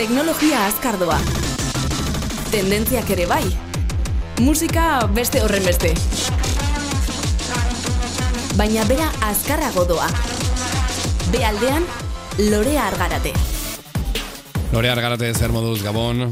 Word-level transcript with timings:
Teknologia 0.00 0.62
azkardoa. 0.64 1.18
Tendentziak 2.48 3.10
ere 3.12 3.26
bai. 3.28 3.42
Musika 4.40 5.04
beste 5.12 5.42
horren 5.44 5.66
beste. 5.68 5.90
Baina 8.56 8.88
bera 8.88 9.10
azkarrago 9.28 9.84
doa. 9.92 10.08
Be 11.28 11.44
aldean, 11.44 11.84
Lorea 12.48 12.86
Argarate. 12.88 13.34
Lorea 14.72 14.96
Argarate 14.96 15.34
zer 15.34 15.52
moduz, 15.52 15.82
Gabon. 15.84 16.30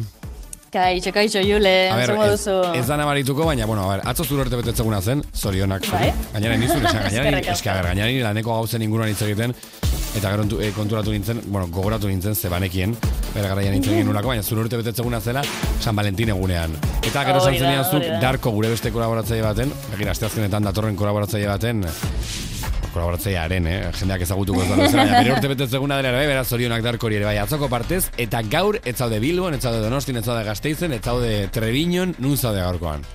Kaixo, 0.69 1.12
kaixo, 1.16 1.41
Jule, 1.41 1.71
zer 1.89 2.11
ez, 2.12 2.16
moduzu? 2.19 2.55
ez 2.77 2.84
da 2.84 2.98
nabarituko, 3.01 3.46
baina, 3.48 3.64
bueno, 3.64 3.87
a 3.87 3.95
ber, 3.95 4.03
atzo 4.11 4.27
zure 4.27 4.43
urte 4.45 4.59
betetzeguna 4.61 4.98
zen, 5.01 5.23
zorionak. 5.33 5.87
Bai. 5.89 6.11
Gainera 6.34 6.59
nizun, 6.61 6.84
esan, 6.84 7.07
gainera, 7.14 7.41
eska, 7.55 7.77
ber, 7.79 7.89
gainera 7.95 8.27
laneko 8.27 8.52
gauzen 8.52 8.84
inguruan 8.84 9.09
hitz 9.09 9.23
egiten, 9.25 9.55
eta 10.19 10.34
gero 10.34 10.45
eh, 10.61 10.69
konturatu 10.77 11.15
nintzen, 11.15 11.41
bueno, 11.46 11.70
gogoratu 11.73 12.11
nintzen, 12.12 12.37
zebanekien, 12.37 12.93
bere 13.33 13.48
garaian 13.48 13.79
hitz 13.79 13.87
egin 13.88 14.10
nulako, 14.10 14.34
baina 14.34 14.45
zure 14.45 14.66
urte 14.66 14.83
betetzeguna 14.83 15.23
zela, 15.24 15.46
San 15.80 15.96
Valentin 15.96 16.34
egunean. 16.37 16.77
Eta 17.01 17.24
gero 17.30 17.41
da, 17.41 17.55
zenian 17.55 17.88
zuk. 17.88 18.05
Darko 18.21 18.52
gure 18.52 18.74
beste 18.74 18.93
kolaboratzaile 18.93 19.48
baten, 19.48 19.73
begira, 19.95 20.12
asteazkenetan 20.12 20.69
datorren 20.69 21.01
kolaboratzaile 21.01 21.48
baten, 21.48 21.87
kolaboratzailearen, 22.98 23.66
eh? 23.70 23.79
jendeak 23.98 24.25
ezagutuko 24.27 24.62
ez 24.65 24.69
da 24.69 24.77
bezala, 24.83 25.07
bere 25.23 25.33
urte 25.37 25.51
betetzeguna 25.55 25.98
dela 26.01 26.11
ere 26.12 26.19
bai, 26.25 26.29
beraz 26.34 26.47
zorionak 26.51 26.83
darkori 26.84 27.19
ere 27.21 27.29
bai, 27.30 27.37
atzoko 27.43 27.69
partez, 27.71 28.09
eta 28.19 28.43
gaur 28.51 28.80
ez 28.84 28.97
zaude 28.98 29.21
Bilbon, 29.23 29.55
ez 29.55 29.62
zaude 29.62 29.80
Donostin, 29.84 30.19
ez 30.21 30.24
zaude 30.27 30.45
Gasteizen, 30.47 30.93
ez 30.98 31.02
zaude 31.05 31.48
Trebiñon, 31.55 32.16
nun 32.19 32.37
zaude 32.37 32.61
gaurkoan. 32.65 33.07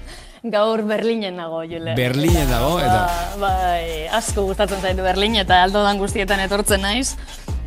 Gaur 0.43 0.81
Berlinen 0.83 1.37
nago, 1.39 1.61
Jule. 1.63 1.93
Berlinen 1.95 2.49
dago, 2.51 2.73
eta- 2.83 3.05
Ba, 3.39 3.47
bai, 3.47 4.07
asko 4.11 4.43
gustatzen 4.49 4.81
zaitu 4.83 5.03
Berlin, 5.05 5.37
eta 5.39 5.61
aldo 5.63 5.83
dan 5.85 5.97
guztietan 6.01 6.41
etortzen 6.43 6.81
naiz. 6.83 7.13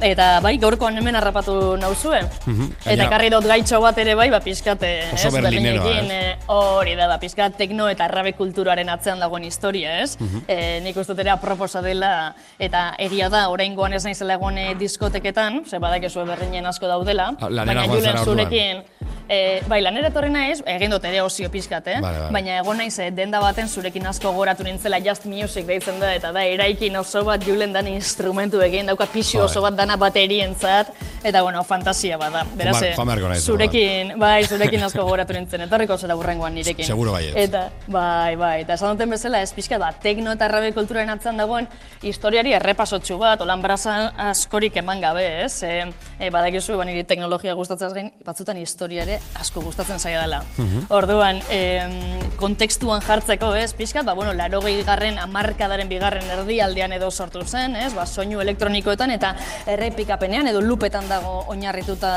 Eta 0.01 0.41
bai, 0.45 0.59
gaurkoan 0.61 0.99
hemen 1.01 1.17
harrapatu 1.17 1.77
nauzue. 1.81 2.19
Mhm, 2.45 2.65
Eta 2.67 2.85
gainera- 2.91 3.07
ekarri 3.07 3.31
dut 3.33 3.47
gaitxo 3.49 3.81
bat 3.81 3.97
ere 3.99 4.15
bai, 4.15 4.29
ba, 4.31 4.41
pizkat, 4.41 4.83
eh, 4.83 5.11
ez, 5.15 5.33
Berlinekin, 5.33 6.11
eh, 6.11 6.37
hori 6.49 6.95
da, 6.95 7.07
ba, 7.09 7.19
pizkat 7.19 7.57
tekno 7.57 7.89
eta 7.89 8.05
arrabe 8.05 8.35
kulturaren 8.35 8.89
atzean 8.91 9.19
dagoen 9.19 9.45
historia, 9.45 10.01
ez? 10.03 10.19
Mhm. 10.21 10.43
Eh, 10.49 10.81
nik 10.85 10.97
uste 10.97 11.15
dut 11.15 11.27
aproposa 11.27 11.81
dela, 11.81 12.35
eta 12.59 12.95
egia 12.99 13.31
da, 13.31 13.49
oraingoan 13.49 13.95
ez 13.95 14.05
naizela 14.05 14.35
egon 14.35 14.59
eh, 14.59 14.75
diskoteketan, 14.75 15.65
ze 15.67 15.79
badakezue 15.79 16.27
Berlinen 16.27 16.67
asko 16.67 16.87
daudela, 16.87 17.33
Ah, 17.41 17.49
lanera 17.49 17.81
baina 17.81 17.95
Julen 17.95 18.19
zurekin, 18.19 18.83
eh, 19.29 19.63
bai, 19.67 19.81
lanera 19.81 20.09
etorri 20.09 20.29
naiz, 20.31 20.63
egin 20.67 20.91
dut 20.91 21.05
ere 21.05 21.23
osio 21.23 21.49
pizkat, 21.51 21.87
eh? 21.89 22.01
Vale, 22.03 22.19
vale. 22.19 22.33
baina 22.33 22.59
egon 22.61 22.77
naiz 22.77 22.99
eh, 22.99 23.11
denda 23.11 23.41
baten 23.41 23.67
zurekin 23.69 24.07
asko 24.07 24.31
goratu 24.33 24.63
nintzela 24.63 24.99
Just 25.03 25.25
Music 25.25 25.65
deitzen 25.67 25.99
da, 26.01 26.13
eta 26.15 26.33
da 26.33 26.45
eraikin 26.45 26.95
oso 26.97 27.25
bat 27.25 27.43
Julen 27.43 27.73
dan 27.73 27.87
instrumentu 27.89 28.61
egin, 28.61 28.85
dauka 28.87 29.07
pixu 29.07 29.41
oso 29.41 29.63
bat 29.63 29.75
dana 29.87 29.97
baterientzat, 29.97 30.91
eta 31.23 31.43
bueno, 31.43 31.63
fantasia 31.65 32.17
bada. 32.17 32.45
Beraz, 32.55 32.81
Joan- 32.97 33.33
eh, 33.33 33.41
zurekin, 33.41 34.13
bai, 34.19 34.45
zurekin 34.47 34.83
asko 34.83 35.05
goratu 35.05 35.33
nintzen, 35.33 35.63
etorriko 35.63 35.97
zera 35.99 36.15
burrengoan 36.15 36.55
nirekin. 36.55 36.87
Seguro 36.87 37.13
baietz. 37.13 37.35
Eta, 37.37 37.71
bai, 37.87 38.37
bai, 38.37 38.61
eta 38.63 38.75
esan 38.75 38.97
duten 38.97 39.11
bezala, 39.11 39.41
ez 39.43 39.53
pixka 39.53 39.79
da, 39.79 39.93
tekno 39.93 40.33
eta 40.33 40.47
arrabe 40.47 40.73
kulturaren 40.75 41.11
atzean 41.11 41.37
dagoen 41.37 41.69
historiari 42.03 42.53
errepasotxu 42.59 43.19
bat, 43.19 43.41
olan 43.41 43.63
braza 43.63 44.13
askorik 44.31 44.77
eman 44.77 45.01
gabe, 45.01 45.45
ez? 45.45 45.63
E, 45.63 45.85
e, 46.19 46.31
badakizu, 46.31 46.77
ba, 46.77 46.85
niri 46.85 47.05
teknologia 47.05 47.55
gustatzen 47.55 47.95
gain, 47.95 48.13
batzutan 48.25 48.59
historia 48.59 49.03
ere 49.03 49.21
asko 49.35 49.63
gustatzen 49.63 49.99
zaila 49.99 50.23
dela. 50.23 50.43
Mhm. 50.57 50.87
Orduan, 50.91 51.41
em, 51.51 52.21
kontekstuan 52.37 53.01
jartzeko, 53.03 53.55
ez, 53.55 53.73
pixka, 53.75 54.03
ba, 54.03 54.15
bueno, 54.15 54.33
laro 54.33 54.61
garren 54.87 55.19
amarkadaren 55.19 55.89
bigarren 55.89 56.25
erdialdean 56.31 56.93
edo 56.93 57.11
sortu 57.11 57.45
zen, 57.45 57.77
ez, 57.77 57.95
ba, 57.95 58.07
soinu 58.07 58.41
elektronikoetan 58.41 59.11
eta 59.11 59.35
errepikapenean 59.77 60.49
edo 60.51 60.61
lupetan 60.65 61.09
dago 61.09 61.43
oinarrituta 61.53 62.11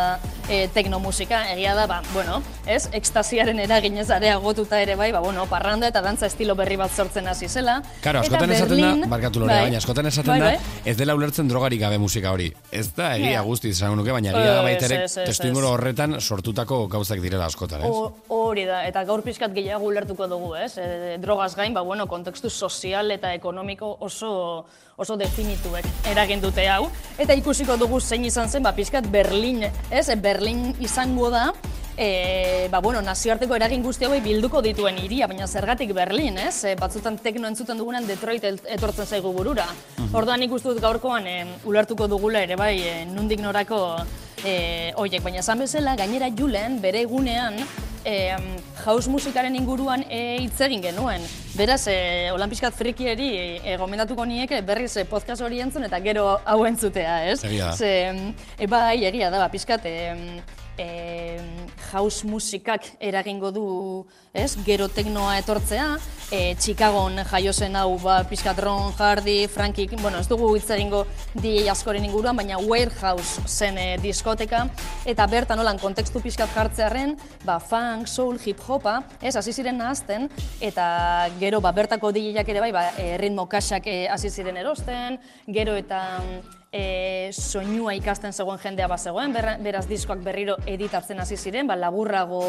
e, 0.49 0.67
teknomusika, 0.73 1.43
egia 1.53 1.75
da, 1.77 1.85
ba, 1.89 1.99
bueno, 2.13 2.39
ez, 2.65 2.87
ekstasiaren 2.95 3.59
eraginez 3.61 4.07
areagotuta 4.15 4.79
ere 4.81 4.95
bai, 4.99 5.11
ba, 5.13 5.21
bueno, 5.23 5.45
parranda 5.51 5.89
eta 5.91 6.01
dantza 6.05 6.29
estilo 6.29 6.55
berri 6.57 6.79
bat 6.79 6.91
sortzen 6.95 7.27
hasi 7.29 7.49
zela. 7.49 7.79
Eta 7.99 8.19
askotan 8.23 8.55
esaten 8.55 8.81
da, 8.81 9.11
barkatu 9.11 9.43
lorea, 9.43 9.59
bai, 9.59 9.69
baina 9.69 9.81
askotan 9.83 10.09
esaten 10.09 10.33
bai, 10.33 10.39
da, 10.41 10.51
bai. 10.55 10.81
ez 10.89 10.95
dela 10.97 11.15
ulertzen 11.19 11.51
drogarik 11.51 11.81
gabe 11.83 11.99
musika 12.01 12.33
hori. 12.33 12.49
Ez 12.71 12.87
da 12.97 13.13
egia 13.17 13.39
Ja. 13.39 13.45
guztiz 13.45 13.75
esango 13.75 13.99
nuke, 13.99 14.11
baina 14.11 14.31
egia 14.33 14.55
da 14.55 14.59
Ez, 14.59 14.65
baita 14.65 14.89
ere 14.89 15.03
ez, 15.05 15.17
ez, 15.17 15.27
testu 15.29 15.47
inguru 15.51 15.69
horretan 15.75 16.19
sortutako 16.19 16.81
gauzak 16.91 17.21
direla 17.21 17.45
askotan, 17.45 17.85
ez? 17.85 17.93
Hori 18.33 18.65
da, 18.65 18.83
eta 18.87 19.03
gaur 19.07 19.23
pixkat 19.25 19.53
gehiago 19.53 19.87
ulertuko 19.91 20.27
dugu, 20.27 20.55
ez? 20.59 20.73
E, 20.77 21.17
drogaz 21.21 21.53
gain, 21.55 21.73
ba, 21.73 21.85
bueno, 21.85 22.07
kontekstu 22.07 22.49
sozial 22.49 23.11
eta 23.11 23.33
ekonomiko 23.37 23.97
oso 23.99 24.65
oso 24.99 25.15
definituek 25.15 25.85
eragin 26.11 26.41
dute 26.43 26.65
hau. 26.67 26.89
Eta 27.17 27.35
ikusiko 27.49 27.79
dugu 27.81 27.97
zein 27.97 28.27
izan 28.29 28.45
zen, 28.45 28.61
ba, 28.61 28.69
pixkat 28.77 29.07
Berlin, 29.09 29.63
ez? 29.89 30.03
Berlin 30.21 30.67
izango 30.85 31.31
da, 31.33 31.47
e, 31.99 32.69
ba, 32.71 32.79
bueno, 32.79 33.01
nazioarteko 33.03 33.57
eragin 33.59 33.83
guzti 33.83 34.07
hauei 34.07 34.21
bilduko 34.23 34.61
dituen 34.63 35.01
hiria, 35.03 35.27
baina 35.27 35.47
zergatik 35.47 35.91
Berlin, 35.93 36.37
ez? 36.39 36.63
E, 36.63 36.75
batzutan 36.79 37.17
tekno 37.19 37.49
entzuten 37.51 37.77
dugunan 37.77 38.07
Detroit 38.07 38.45
etortzen 38.47 39.05
zaigu 39.05 39.33
burura. 39.35 39.67
Orduan 40.13 40.39
nik 40.39 40.55
uste 40.55 40.71
dut 40.71 40.79
gaurkoan 40.81 41.27
e, 41.27 41.35
ulertuko 41.67 42.07
dugula 42.07 42.45
ere 42.47 42.55
bai, 42.55 42.77
e, 42.79 42.93
nundik 43.09 43.43
norako 43.43 43.81
e, 44.45 44.93
oiek, 44.95 45.19
baina 45.25 45.43
esan 45.43 45.59
bezala, 45.59 45.97
gainera 45.99 46.31
Julen 46.31 46.79
bere 46.79 47.03
egunean 47.03 47.59
e, 48.07 48.15
house 48.85 49.11
musikaren 49.11 49.59
inguruan 49.59 50.05
e, 50.07 50.21
hitz 50.45 50.61
egin 50.69 50.85
genuen. 50.85 51.25
Beraz, 51.57 51.81
e, 51.91 52.29
holan 52.31 52.47
pixkat 52.53 52.79
frikieri 52.79 53.27
e, 53.59 53.75
gomendatuko 53.81 54.23
nieke 54.23 54.61
berriz 54.63 54.93
e, 54.95 55.03
podcast 55.03 55.43
hori 55.43 55.59
entzun 55.65 55.83
eta 55.89 55.99
gero 56.05 56.29
hau 56.45 56.63
entzutea, 56.69 57.19
ez? 57.33 57.43
Egia. 57.43 57.73
Ze, 57.75 57.91
e, 58.55 58.71
bai, 58.71 59.03
egia 59.11 59.27
da, 59.33 59.43
ba, 59.43 59.51
pixkat, 59.51 59.83
e, 59.83 60.39
e, 60.79 61.39
house 61.91 62.25
musikak 62.27 62.85
eragingo 62.99 63.51
du, 63.51 63.65
ez, 64.33 64.53
gero 64.65 64.87
teknoa 64.93 65.37
etortzea, 65.41 65.87
e, 66.31 66.55
Chicagon 66.61 67.19
jaio 67.27 67.53
zen 67.53 67.75
hau, 67.79 67.97
ba, 68.01 68.19
pixkat 68.29 68.61
Ron 68.63 68.93
Hardy, 68.97 69.47
Frankie, 69.51 69.89
bueno, 70.01 70.19
ez 70.21 70.29
dugu 70.29 70.51
hitz 70.55 70.69
egingo 70.75 71.05
DJ 71.33 71.69
askoren 71.73 72.05
inguruan, 72.05 72.37
baina 72.37 72.59
Warehouse 72.61 73.43
zen 73.47 73.79
e, 73.81 73.87
diskoteka, 74.03 74.65
eta 75.09 75.27
bertan 75.27 75.59
holan 75.59 75.81
kontekstu 75.81 76.21
pixkat 76.23 76.53
jartzearen, 76.55 77.17
ba, 77.45 77.59
funk, 77.59 78.07
soul, 78.07 78.39
hip 78.45 78.61
hopa, 78.67 79.01
ez, 79.21 79.35
hasi 79.35 79.53
ziren 79.53 79.79
nahazten, 79.81 80.29
eta 80.61 81.27
gero, 81.41 81.59
ba, 81.65 81.73
bertako 81.75 82.13
DJak 82.15 82.55
ere 82.55 82.63
bai, 82.63 82.71
ba, 82.75 82.87
e, 82.97 83.11
ritmo 83.19 83.49
kaxak 83.49 83.89
e, 83.89 83.99
hasi 84.07 84.31
ziren 84.31 84.61
erosten, 84.61 85.19
gero 85.49 85.75
eta 85.79 86.05
e, 86.71 87.31
soinua 87.33 87.93
ikasten 87.97 88.33
zegoen 88.33 88.59
jendea 88.61 88.87
bazegoen, 88.87 89.33
berra- 89.33 89.57
beraz 89.61 89.85
diskoak 89.89 90.21
berriro 90.23 90.55
editatzen 90.69 91.19
hasi 91.19 91.37
ziren, 91.37 91.67
ba, 91.67 91.75
laburrago 91.75 92.43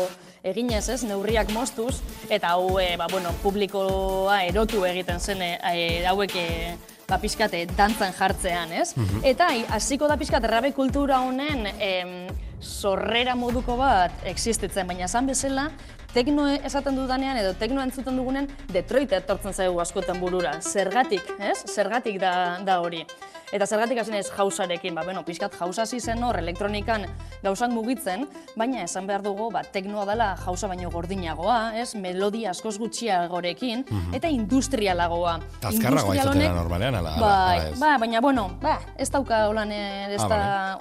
eginez 0.45 0.89
ez, 0.93 1.03
neurriak 1.09 1.53
moztuz, 1.57 2.01
eta 2.29 2.55
hau, 2.55 2.79
e, 2.81 2.97
ba, 3.01 3.07
bueno, 3.11 3.33
publikoa 3.43 4.43
erotu 4.45 4.85
egiten 4.89 5.21
zen 5.21 5.43
e, 5.43 5.51
e, 5.73 6.07
hauek 6.07 6.37
e, 6.37 6.77
ba, 7.09 7.19
pixkat 7.19 7.55
e, 7.57 7.65
dantzan 7.77 8.13
jartzean, 8.17 8.73
ez? 8.73 8.93
Eta 9.25 9.49
ai, 9.55 9.65
hasiko 9.69 10.09
da 10.09 10.17
pixkat 10.21 10.45
errabe 10.45 10.73
kultura 10.77 11.21
honen 11.25 11.67
em, 11.79 12.15
sorrera 12.61 13.35
moduko 13.35 13.77
bat 13.81 14.13
existitzen, 14.29 14.87
baina 14.87 15.07
esan 15.09 15.27
bezala, 15.27 15.71
tekno 16.15 16.47
esaten 16.49 16.97
dudanean 16.97 17.37
edo 17.41 17.53
tekno 17.55 17.83
entzuten 17.83 18.17
dugunen 18.17 18.49
Detroit 18.73 19.13
etortzen 19.13 19.53
zaigu 19.55 19.81
askotan 19.81 20.21
burura. 20.21 20.57
Zergatik, 20.61 21.23
ez? 21.39 21.59
Zergatik 21.71 22.19
da, 22.21 22.59
da 22.67 22.81
hori. 22.81 23.05
Eta 23.51 23.67
zergatik 23.67 23.99
hasi 23.99 24.13
naiz 24.15 24.29
jausarekin, 24.31 24.95
ba, 24.95 25.03
bueno, 25.03 25.25
pixkat 25.27 25.57
jausa 25.59 25.83
hasi 25.83 25.99
zen 25.99 26.23
hor 26.23 26.37
elektronikan 26.39 27.03
gauzak 27.43 27.73
mugitzen, 27.75 28.29
baina 28.55 28.85
esan 28.85 29.09
behar 29.09 29.25
dugu, 29.27 29.49
ba, 29.51 29.65
teknoa 29.67 30.05
dela 30.07 30.29
jausa 30.45 30.69
baino 30.71 30.91
gordinagoa, 30.91 31.73
ez? 31.81 31.97
Melodia 31.99 32.53
askoz 32.55 32.77
gutxiagorekin, 32.79 33.83
eta 34.15 34.29
industrialagoa. 34.31 35.41
Azkarragoa 35.67 36.15
honek- 36.31 36.55
normalean, 36.55 36.95
ala- 36.95 37.17
ala- 37.17 37.27
Bai, 37.27 37.59
ala 37.59 37.69
ez? 37.71 37.79
ba, 37.81 37.97
baina, 37.99 38.21
bueno, 38.21 38.51
ba, 38.63 38.79
ez 38.97 39.11
dauka 39.11 39.49
holan, 39.49 39.73
eh, 39.73 40.15
ez 40.15 40.23
Ah, 40.31 40.79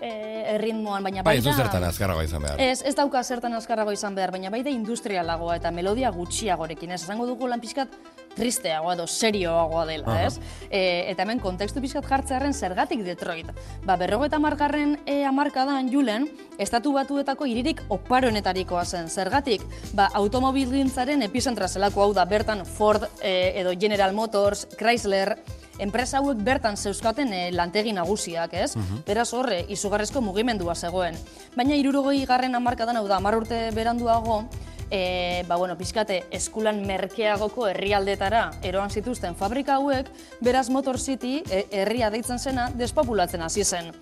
da 0.00 0.06
eh, 0.06 0.54
erritmoan, 0.54 1.02
baina 1.02 1.22
Bai, 1.22 1.38
du 1.40 1.48
baita- 1.48 1.64
zertan 1.64 1.84
azkarragoa 1.84 2.24
izan 2.24 2.42
behar. 2.42 2.60
Ez, 2.60 2.82
ez 2.82 2.94
dauka 2.94 3.22
zertan 3.24 3.54
azkarrago 3.54 3.92
izan 3.92 4.14
behar, 4.14 4.30
baina 4.30 4.50
baita 4.50 4.70
industrialagoa 4.70 5.56
eta 5.56 5.70
melodia 5.70 6.10
gutxiagorekin, 6.10 6.90
ez 6.92 7.02
esango 7.02 7.26
dugu 7.26 7.46
lan 7.48 7.60
pixkat 7.60 7.88
tristeagoa 8.36 8.92
edo 8.94 9.06
serioagoa 9.06 9.86
dela, 9.86 10.06
Aha. 10.12 10.26
ez? 10.26 10.38
E, 10.68 11.10
eta 11.10 11.22
hemen 11.22 11.40
kontekstu 11.40 11.80
pixkat 11.80 12.04
jartzearen 12.04 12.52
zergatik 12.52 13.02
Detroit. 13.04 13.46
Ba, 13.86 13.96
berrogeita 13.96 14.38
margarren 14.38 14.98
e, 15.06 15.24
amarkadan 15.24 15.88
Julen, 15.90 16.28
estatu 16.58 16.92
batuetako 16.92 17.46
hiririk 17.48 17.80
oparoenetarikoa 17.88 18.84
zen. 18.84 19.08
Zergatik, 19.08 19.62
ba, 19.94 20.10
automobilgintzaren 20.12 21.22
epizentra 21.22 21.68
zelako 21.68 22.02
hau 22.02 22.12
da 22.14 22.24
bertan 22.28 22.66
Ford 22.66 23.08
e, 23.22 23.52
edo 23.62 23.72
General 23.80 24.12
Motors, 24.12 24.66
Chrysler, 24.76 25.38
enpresa 25.78 26.18
hauek 26.18 26.38
bertan 26.44 26.76
zeuzkaten 26.76 27.32
e, 27.32 27.42
lantegi 27.52 27.92
nagusiak, 27.96 28.54
ez? 28.54 28.72
Beraz 29.06 29.32
horre, 29.34 29.64
izugarrizko 29.72 30.22
mugimendua 30.24 30.74
zegoen. 30.74 31.18
Baina 31.56 31.76
irurogei 31.76 32.24
garren 32.26 32.54
amarkadan, 32.54 32.96
hau 32.96 33.06
da, 33.08 33.16
amar 33.20 33.36
urte 33.38 33.70
beranduago, 33.76 34.44
e, 34.90 35.44
ba, 35.48 35.56
bueno, 35.56 35.76
pixkate, 35.76 36.24
eskulan 36.30 36.82
merkeagoko 36.86 37.68
herrialdetara 37.70 38.50
eroan 38.66 38.90
zituzten 38.90 39.34
fabrika 39.34 39.80
hauek, 39.80 40.10
beraz 40.40 40.68
Motor 40.70 41.00
City, 41.00 41.42
e, 41.50 41.66
herria 41.82 42.10
deitzen 42.10 42.38
zena, 42.38 42.70
despopulatzen 42.74 43.42
hasi 43.42 43.64
zen. 43.64 43.92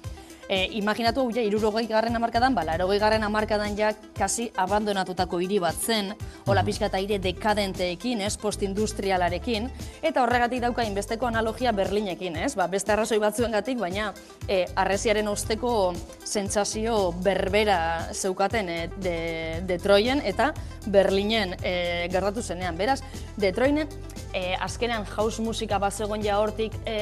E, 0.48 0.68
imaginatu 0.76 1.24
ja, 1.32 1.42
irurogei 1.42 1.86
garren 1.88 2.16
amarkadan, 2.16 2.54
bala, 2.54 2.74
erogei 2.76 2.98
garren 3.00 3.24
amarkadan 3.24 3.76
ja, 3.78 3.94
kasi 4.16 4.50
abandonatutako 4.60 5.40
hiri 5.40 5.58
bat 5.62 5.78
zen, 5.78 6.12
hola 6.46 6.64
pixka 6.66 6.90
eta 6.90 7.00
aire 7.00 7.18
dekadenteekin, 7.22 8.20
ez, 8.26 8.34
postindustrialarekin, 8.42 9.70
eta 10.02 10.22
horregatik 10.22 10.60
dauka 10.64 10.84
inbesteko 10.84 11.30
analogia 11.30 11.72
Berlinekin, 11.72 12.36
ez, 12.36 12.52
ba, 12.58 12.68
beste 12.68 12.92
arrazoi 12.92 13.18
batzuengatik, 13.22 13.80
baina 13.80 14.10
e, 14.48 14.64
arresiaren 14.76 15.28
osteko 15.32 15.94
sentsazio 16.24 17.14
berbera 17.24 18.10
zeukaten 18.12 18.68
e, 18.68 18.78
de, 19.00 19.16
Detroiten 19.68 20.20
eta 20.24 20.52
Berlinen 20.86 21.56
e, 21.62 22.08
gertatu 22.12 22.42
zenean. 22.42 22.76
Beraz, 22.76 23.00
Detroiten 23.40 23.88
e, 24.34 24.52
azkenean 24.60 25.06
house 25.16 25.42
musika 25.42 25.80
bat 25.80 25.94
zegoen 25.94 26.24
ja 26.24 26.38
hortik 26.42 26.76
e, 26.84 26.98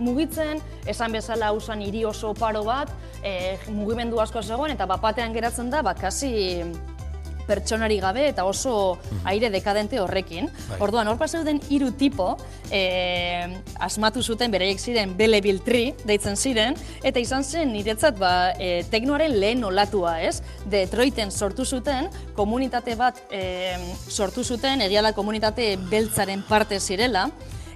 mugitzen, 0.00 0.60
esan 0.88 1.12
bezala 1.12 1.52
usan 1.56 1.82
hiri 1.84 2.04
oso 2.08 2.32
paro 2.34 2.64
bat, 2.64 2.92
e, 3.22 3.58
mugimendu 3.68 4.20
asko 4.20 4.42
zegoen, 4.42 4.72
eta 4.76 4.88
bapatean 4.90 5.36
geratzen 5.36 5.70
da, 5.70 5.84
bakasi 5.86 6.32
pertsonari 7.50 7.98
gabe 8.02 8.26
eta 8.30 8.44
oso 8.46 8.98
aire 9.28 9.50
dekadente 9.50 9.98
horrekin. 10.00 10.48
Bai. 10.68 10.78
Orduan, 10.86 11.10
hor 11.10 11.18
zeuden 11.28 11.60
hiru 11.70 11.90
tipo, 11.98 12.36
e, 12.70 12.82
asmatu 13.78 14.22
zuten 14.22 14.52
beraiek 14.54 14.80
ziren 14.80 15.16
Belleville 15.18 15.62
Tree, 15.66 15.94
deitzen 16.06 16.36
ziren, 16.36 16.78
eta 17.02 17.22
izan 17.22 17.44
zen 17.44 17.72
niretzat 17.74 18.18
ba, 18.18 18.52
e, 18.58 18.84
teknoaren 18.90 19.38
lehen 19.40 19.64
olatua, 19.66 20.18
ez? 20.22 20.40
Detroiten 20.70 21.30
sortu 21.30 21.66
zuten, 21.66 22.10
komunitate 22.38 22.96
bat 22.98 23.18
e, 23.30 23.76
sortu 24.08 24.44
zuten, 24.44 24.86
egiala 24.86 25.14
komunitate 25.16 25.74
beltzaren 25.90 26.44
parte 26.48 26.80
zirela, 26.80 27.28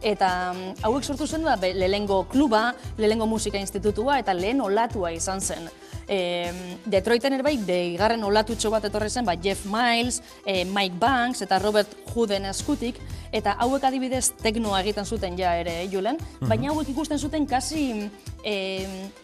eta 0.04 0.28
mm, 0.52 0.84
hauek 0.84 1.04
sortu 1.04 1.26
zen 1.26 1.46
da 1.46 1.56
lehengo 1.56 2.24
kluba, 2.28 2.74
lehengo 2.98 3.26
musika 3.26 3.58
institutua 3.58 4.18
eta 4.20 4.34
lehen 4.36 4.60
olatua 4.60 5.12
izan 5.16 5.40
zen. 5.40 5.68
E, 6.08 6.78
Detroiten 6.84 7.36
ere 7.36 7.44
bai, 7.46 7.56
deigarren 7.64 8.24
olatutxo 8.24 8.70
bat 8.72 8.84
etorri 8.84 9.10
zen, 9.10 9.24
ba, 9.24 9.36
Jeff 9.40 9.64
Miles, 9.70 10.20
e, 10.44 10.64
Mike 10.64 10.98
Banks 11.00 11.44
eta 11.46 11.58
Robert 11.62 11.94
Hooden 12.12 12.44
eskutik, 12.50 13.00
eta 13.34 13.56
hauek 13.64 13.82
adibidez 13.88 14.28
teknoa 14.42 14.80
egiten 14.84 15.06
zuten 15.06 15.38
ja 15.38 15.54
ere, 15.58 15.80
Julen, 15.90 16.18
mhm. 16.20 16.48
baina 16.50 16.70
hauek 16.72 16.92
ikusten 16.92 17.18
zuten 17.18 17.46
kasi 17.50 18.10
e, 18.44 18.54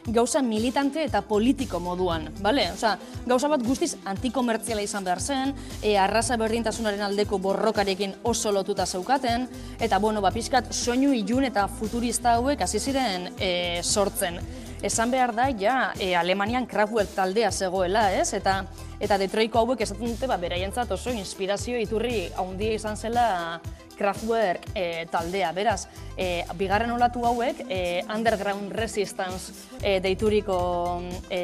gauza 0.06 0.43
militante 0.43 1.05
eta 1.05 1.23
politiko 1.23 1.81
moduan, 1.81 2.31
bale? 2.43 2.71
Osa, 2.75 2.97
gauza 3.27 3.50
bat 3.53 3.62
guztiz 3.67 3.93
antikomertziala 4.11 4.82
izan 4.82 5.06
behar 5.06 5.21
zen, 5.21 5.55
e, 5.82 5.97
arraza 6.00 6.38
berdintasunaren 6.41 7.05
aldeko 7.11 7.38
borrokarekin 7.38 8.17
oso 8.25 8.53
lotuta 8.53 8.87
zeukaten, 8.87 9.47
eta 9.79 10.00
bueno, 10.03 10.25
ba, 10.25 10.32
pixkat 10.35 10.73
soinu 10.75 11.12
ilun 11.15 11.47
eta 11.50 11.69
futurista 11.69 12.38
hauek 12.41 12.67
hasi 12.67 12.82
ziren 12.82 13.31
e, 13.38 13.53
sortzen. 13.85 14.41
Esan 14.82 15.11
behar 15.12 15.35
da, 15.37 15.50
ja, 15.53 15.93
e, 16.00 16.15
Alemanian 16.17 16.65
Kraftwerk 16.67 17.12
taldea 17.12 17.50
zegoela, 17.53 18.06
ez? 18.17 18.32
Eta, 18.32 18.62
eta 18.97 19.19
Detroitko 19.21 19.61
hauek 19.61 19.82
esaten 19.85 20.09
dute, 20.09 20.29
ba, 20.31 20.38
beraientzat 20.41 20.94
oso 20.97 21.12
inspirazio 21.12 21.77
iturri 21.77 22.31
haundia 22.41 22.73
izan 22.79 22.97
zela 22.97 23.61
Kraftwerk 24.00 24.71
e, 24.73 25.05
taldea. 25.12 25.50
Beraz, 25.53 25.82
e, 26.17 26.47
bigarren 26.56 26.94
olatu 26.94 27.27
hauek, 27.29 27.61
e, 27.69 28.00
Underground 28.09 28.73
Resistance 28.73 29.53
e, 29.82 29.99
deituriko 30.00 30.56
e, 31.29 31.43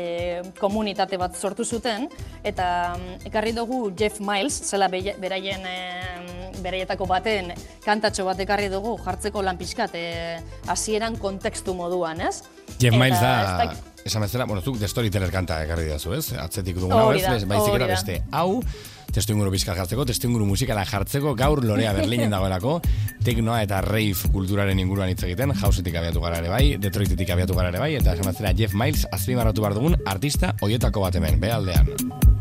komunitate 0.56 1.21
bat 1.21 1.37
sortu 1.37 1.69
zuten, 1.69 2.09
eta 2.41 2.97
ekarri 3.29 3.53
dugu 3.53 3.91
Jeff 3.93 4.17
Miles, 4.25 4.62
zela 4.65 4.88
beraien 4.88 5.69
e, 5.69 5.77
beraietako 6.65 7.05
baten 7.05 7.53
kantatxo 7.85 8.25
bat 8.25 8.41
ekarri 8.41 8.73
dugu 8.73 8.97
jartzeko 9.05 9.44
lan 9.44 9.61
pixkat 9.61 9.93
hasieran 10.73 11.21
kontekstu 11.21 11.77
moduan, 11.77 12.25
ez? 12.25 12.41
Jeff 12.78 12.94
Miles 12.94 13.20
da, 13.20 13.73
esan 14.05 14.23
bezala, 14.23 14.44
bueno, 14.44 14.62
zuk 14.62 14.78
The 14.78 14.88
Storyteller 14.88 15.32
kanta 15.32 15.58
ekarri 15.64 15.88
dazu, 15.88 16.12
ez? 16.14 16.28
Atzetik 16.38 16.76
dugun 16.78 16.94
hau, 16.94 17.08
ez? 17.17 17.44
Baizik 17.49 17.75
era 17.75 17.88
beste, 17.90 18.20
hau, 18.31 18.61
testu 19.17 19.34
inguru 19.34 19.50
bizkal 19.55 19.78
jartzeko, 19.78 20.05
testu 20.06 20.28
inguru 20.28 20.46
musikala 20.46 20.84
jartzeko, 20.87 21.34
gaur 21.38 21.64
lorea 21.64 21.94
berlinen 21.96 22.31
dagoelako, 22.37 22.78
teknoa 23.26 23.62
eta 23.67 23.81
rave 23.87 24.31
kulturaren 24.32 24.78
inguruan 24.84 25.11
hitz 25.11 25.23
egiten, 25.25 25.56
hausetik 25.56 25.96
abiatu 25.99 26.23
gara 26.23 26.43
ere 26.44 26.52
bai, 26.52 26.64
Detroitetik 26.82 27.34
abiatu 27.34 27.58
gara 27.58 27.73
ere 27.73 27.82
bai, 27.82 27.93
eta 27.99 28.14
esan 28.14 28.31
bezala 28.31 28.55
Jeff 28.56 28.76
Miles 28.78 29.08
azpimarratu 29.11 29.64
bar 29.64 29.76
dugun 29.78 29.99
artista 30.05 30.55
hoietako 30.61 31.08
bat 31.08 31.19
hemen, 31.19 31.40
behaldean. 31.43 32.36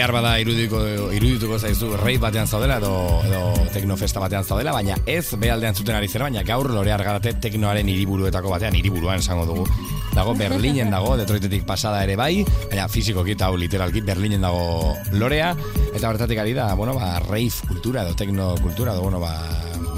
Behar 0.00 0.14
bada 0.16 0.30
irudiko, 0.40 0.78
irudituko 1.12 1.58
zaizu 1.60 1.90
rei 2.00 2.14
batean 2.16 2.46
zaudela 2.48 2.78
edo, 2.80 3.20
edo 3.26 3.40
teknofesta 3.74 4.22
batean 4.22 4.46
zaudela, 4.46 4.72
baina 4.72 4.94
ez 5.04 5.36
behaldean 5.36 5.76
zuten 5.76 5.92
ari 5.98 6.08
zera, 6.08 6.24
baina 6.24 6.40
gaur 6.48 6.70
lore 6.72 6.94
argarate 6.94 7.34
teknoaren 7.44 7.88
hiriburuetako 7.92 8.48
batean, 8.54 8.78
hiriburuan 8.78 9.20
esango 9.20 9.44
dugu. 9.50 9.66
Dago 10.14 10.32
Berlinen 10.38 10.88
dago, 10.94 11.18
Detroitetik 11.20 11.66
pasada 11.68 12.00
ere 12.06 12.16
bai, 12.16 12.46
baina 12.70 12.86
fizikoki 12.88 13.36
eta 13.36 13.50
literalki 13.52 14.00
Berlinen 14.06 14.46
dago 14.46 14.94
lorea, 15.20 15.50
eta 15.92 16.08
horretatik 16.08 16.40
ari 16.40 16.56
da, 16.56 16.70
bueno, 16.80 16.96
ba, 16.96 17.18
rave 17.26 17.50
kultura 17.68 18.06
edo 18.08 18.16
tekno 18.16 18.54
kultura, 18.62 18.94
edo, 18.96 19.04
bueno, 19.04 19.20
ba, 19.20 19.34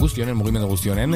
guztionen, 0.01 0.35
mugimendu 0.35 0.67
guztionen, 0.67 1.15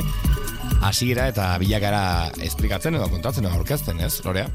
hasiera 0.86 1.26
eta 1.34 1.56
bilakara 1.58 2.30
esplikatzen 2.38 3.00
edo 3.00 3.10
kontatzen 3.10 3.50
edo 3.50 3.58
aurkezten, 3.58 3.98
ez, 4.06 4.20
lorea? 4.22 4.46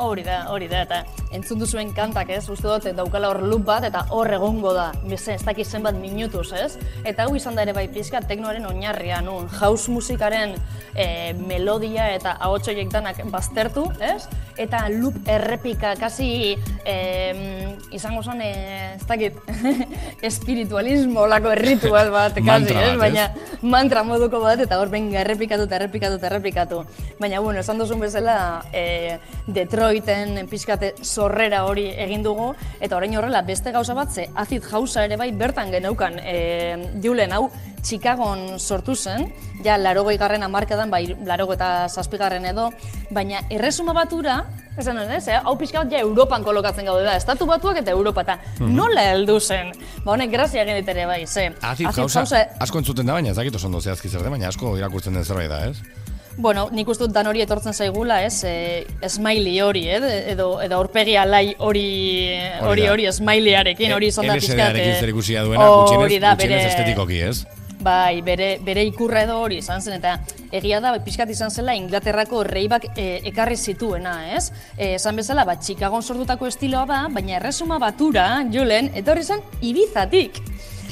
Hori 0.00 0.22
da, 0.24 0.46
hori 0.48 0.64
da, 0.64 0.78
eta 0.86 1.02
entzun 1.36 1.60
duzuen 1.60 1.90
kantak, 1.92 2.30
ez, 2.32 2.46
uste 2.48 2.64
dut, 2.64 2.86
daukala 2.96 3.28
hor 3.28 3.42
loop 3.44 3.66
bat, 3.68 3.84
eta 3.84 4.06
hor 4.16 4.32
egongo 4.32 4.72
da, 4.72 4.86
beze, 5.04 5.34
ez 5.34 5.44
dakiz 5.44 5.66
zenbat 5.68 5.98
minutuz, 6.00 6.46
ez? 6.56 6.78
Eta 7.04 7.26
hau 7.26 7.34
izan 7.36 7.58
da 7.58 7.66
ere 7.66 7.74
bai 7.76 7.84
pizka 7.92 8.22
teknoaren 8.24 8.64
oinarria, 8.70 9.20
nun, 9.20 9.44
house 9.60 9.92
musikaren 9.92 10.56
e, 10.94 11.34
melodia 11.36 12.08
eta 12.14 12.32
ahotsoiek 12.48 12.88
danak 12.94 13.20
baztertu, 13.28 13.90
ez? 14.00 14.24
Eta 14.56 14.86
loop 14.94 15.20
errepika, 15.28 15.92
kasi 16.00 16.56
e, 16.88 16.96
izango 17.92 18.22
zen, 18.22 18.40
e, 18.42 18.94
ez 18.96 19.06
dakit, 19.06 19.36
espiritualismo 20.30 21.26
lako 21.30 21.52
erritual 21.54 22.10
bat, 22.14 22.38
kasi, 22.46 22.74
ez? 22.74 22.96
Baina 23.00 23.28
mantra 23.62 24.02
moduko 24.06 24.40
bat, 24.42 24.60
eta 24.62 24.78
hor 24.80 24.92
benga 24.92 25.20
errepikatu 25.24 25.66
eta 25.68 25.78
errepikatu 25.80 26.20
eta 26.20 26.30
errepikatu. 26.30 26.82
Baina, 27.20 27.40
bueno, 27.40 27.60
esan 27.60 27.80
duzun 27.80 28.00
bezala, 28.02 28.36
e, 28.72 29.18
Detroiten 29.50 30.46
pixkate 30.50 30.94
sorrera 31.02 31.64
hori 31.68 31.88
egin 32.06 32.24
dugu, 32.26 32.52
eta 32.80 32.96
orain 32.96 33.16
horrela 33.18 33.42
beste 33.46 33.72
gauza 33.74 33.96
bat, 33.98 34.10
ze 34.10 34.28
azid 34.34 34.64
jauza 34.64 35.04
ere 35.04 35.18
bai 35.20 35.30
bertan 35.32 35.72
geneukan 35.74 36.18
e, 36.22 36.36
julen 37.02 37.32
hau 37.32 37.48
Chicagon 37.82 38.58
sortu 38.58 38.94
zen, 38.94 39.30
ja 39.64 39.76
larogoi 39.78 40.16
garren 40.18 40.42
amarkadan, 40.42 40.90
bai 40.90 41.16
larogo 41.26 41.52
eta 41.56 41.88
zazpigarren 41.88 42.44
edo, 42.50 42.70
baina 43.10 43.40
erresuma 43.50 43.92
batura, 43.96 44.44
esan 44.78 44.96
nuen, 44.96 45.10
ez, 45.16 45.26
eh? 45.28 45.38
hau 45.44 45.56
pixka 45.58 45.82
bat 45.84 45.92
ja 45.92 46.00
Europan 46.04 46.44
kolokatzen 46.44 46.86
gaude 46.88 47.04
da, 47.04 47.16
estatu 47.16 47.46
batuak 47.46 47.80
eta 47.82 47.90
Europa, 47.90 48.22
eta 48.22 48.38
nola 48.60 49.08
heldu 49.12 49.40
zen? 49.40 49.72
Ba 50.04 50.12
honek 50.12 50.30
grazia 50.32 50.62
egin 50.62 50.78
ditere 50.80 51.06
bai, 51.06 51.26
ze. 51.26 51.50
Azid 51.60 51.86
gauza, 51.92 52.20
jauza- 52.20 52.46
asko 52.60 52.78
entzuten 52.78 53.06
da, 53.06 53.12
baina 53.18 53.30
ez 53.30 53.36
dakit 53.36 53.54
oso 53.56 53.66
ondo 53.68 53.80
zehazki 53.80 54.08
zer 54.08 54.22
baina 54.28 54.48
asko 54.48 54.76
irakurtzen 54.78 55.14
den 55.14 55.24
zerbait 55.24 55.50
da, 55.50 55.66
ez? 55.68 55.76
Bueno, 56.40 56.68
nik 56.72 56.88
uste 56.88 57.04
dut 57.04 57.12
dan 57.12 57.26
hori 57.26 57.42
etortzen 57.42 57.74
zaigula, 57.74 58.22
ez, 58.24 58.44
e, 58.48 58.86
smiley 59.08 59.58
hori, 59.60 59.82
eh? 59.90 59.98
edo, 60.32 60.60
edo 60.62 60.76
aurpegi 60.78 61.16
alai 61.20 61.54
hori, 61.58 61.82
hori, 62.64 62.84
da. 62.86 62.92
hori 62.94 63.08
smileyarekin, 63.12 63.92
hori 63.92 64.06
izan 64.08 64.26
da 64.30 64.34
pixkat. 64.38 64.54
LSD-arekin 64.56 64.92
eh, 64.94 65.00
zer 65.02 65.08
ikusia 65.12 65.42
duena, 65.44 65.66
hori 65.68 65.80
gutxienez, 65.82 66.20
da, 66.22 66.30
gutxienez 66.38 66.60
bere- 66.62 66.70
estetikoki, 66.70 67.18
ez? 67.26 67.42
Bai, 67.80 68.20
bere, 68.20 68.58
bere 68.60 68.82
ikurra 68.84 69.22
edo 69.24 69.38
hori 69.40 69.56
izan 69.62 69.80
zen, 69.80 69.96
eta 69.96 70.18
egia 70.52 70.82
da, 70.84 70.92
pixkat 71.00 71.30
izan 71.32 71.48
zela 71.50 71.72
Inglaterrako 71.78 72.42
reibak 72.44 72.84
e, 72.92 73.06
ekarri 73.30 73.56
zituena, 73.56 74.14
ez? 74.36 74.50
E, 74.76 74.94
esan 74.98 75.16
bezala, 75.16 75.46
ba, 75.48 75.56
Chicagon 75.56 76.04
sortutako 76.04 76.50
estiloa 76.50 76.84
da, 76.90 77.00
baina 77.08 77.38
erresuma 77.38 77.78
batura, 77.80 78.26
Julen, 78.52 78.92
etorri 79.00 79.24
zen 79.24 79.40
Ibizatik. 79.64 80.42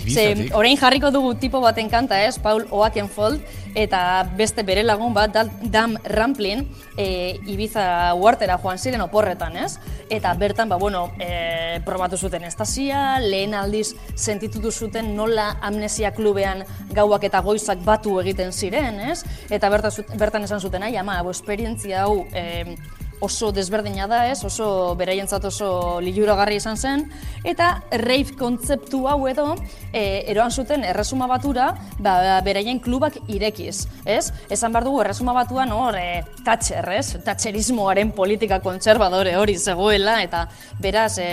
Ze, 0.08 0.50
orain 0.56 0.76
jarriko 0.76 1.10
dugu 1.12 1.34
tipo 1.40 1.60
baten 1.60 1.88
kanta, 1.90 2.22
ez, 2.24 2.38
Paul 2.38 2.66
Oakenfold, 2.70 3.42
eta 3.78 4.00
beste 4.36 4.64
bere 4.66 4.82
lagun 4.82 5.14
bat, 5.14 5.36
Dam 5.70 5.96
Ramplin, 6.04 6.64
e, 6.96 7.38
Ibiza 7.46 8.14
uartera 8.16 8.58
joan 8.62 8.78
ziren 8.78 9.04
oporretan, 9.04 9.56
ez? 9.56 9.78
Eta 10.10 10.32
bertan, 10.34 10.68
ba, 10.68 10.78
bueno, 10.80 11.08
e, 11.20 11.80
probatu 11.86 12.16
zuten 12.16 12.44
estazia, 12.48 13.18
lehen 13.20 13.54
aldiz 13.54 13.92
sentitutu 14.16 14.72
zuten 14.72 15.14
nola 15.16 15.50
amnesia 15.62 16.12
klubean 16.16 16.64
gauak 16.94 17.24
eta 17.28 17.42
goizak 17.44 17.84
batu 17.84 18.18
egiten 18.22 18.52
ziren, 18.52 19.00
ez? 19.00 19.22
Eta 19.50 19.68
bertan, 19.68 20.16
bertan 20.18 20.48
esan 20.48 20.60
zuten, 20.60 20.82
ai, 20.82 20.96
ama, 20.96 21.20
esperientzia 21.30 22.06
hau, 22.06 22.24
e, 22.32 22.76
oso 23.20 23.50
desberdina 23.52 24.06
da, 24.10 24.24
ez? 24.30 24.42
Oso 24.44 24.94
beraientzat 24.98 25.44
oso 25.48 25.70
liluragarri 26.04 26.58
izan 26.60 26.76
zen 26.76 27.04
eta 27.46 27.70
rave 28.04 28.36
kontzeptu 28.38 29.04
hau 29.10 29.18
edo 29.30 29.46
e, 29.92 30.24
eroan 30.30 30.52
zuten 30.52 30.84
erresuma 30.86 31.28
batura, 31.30 31.70
ba, 31.98 32.40
beraien 32.44 32.80
klubak 32.82 33.18
irekiz, 33.28 33.86
ez? 34.04 34.30
Esan 34.50 34.74
behar 34.74 34.86
dugu 34.88 35.02
erresuma 35.04 35.34
batuan 35.36 35.72
hor 35.74 35.98
e, 35.98 36.22
Thatcher, 36.44 36.88
ez? 36.98 37.18
Thatcherismoaren 37.24 38.12
politika 38.16 38.60
kontserbadore 38.64 39.36
hori 39.38 39.58
zegoela 39.58 40.20
eta 40.22 40.46
beraz 40.80 41.18
e, 41.18 41.28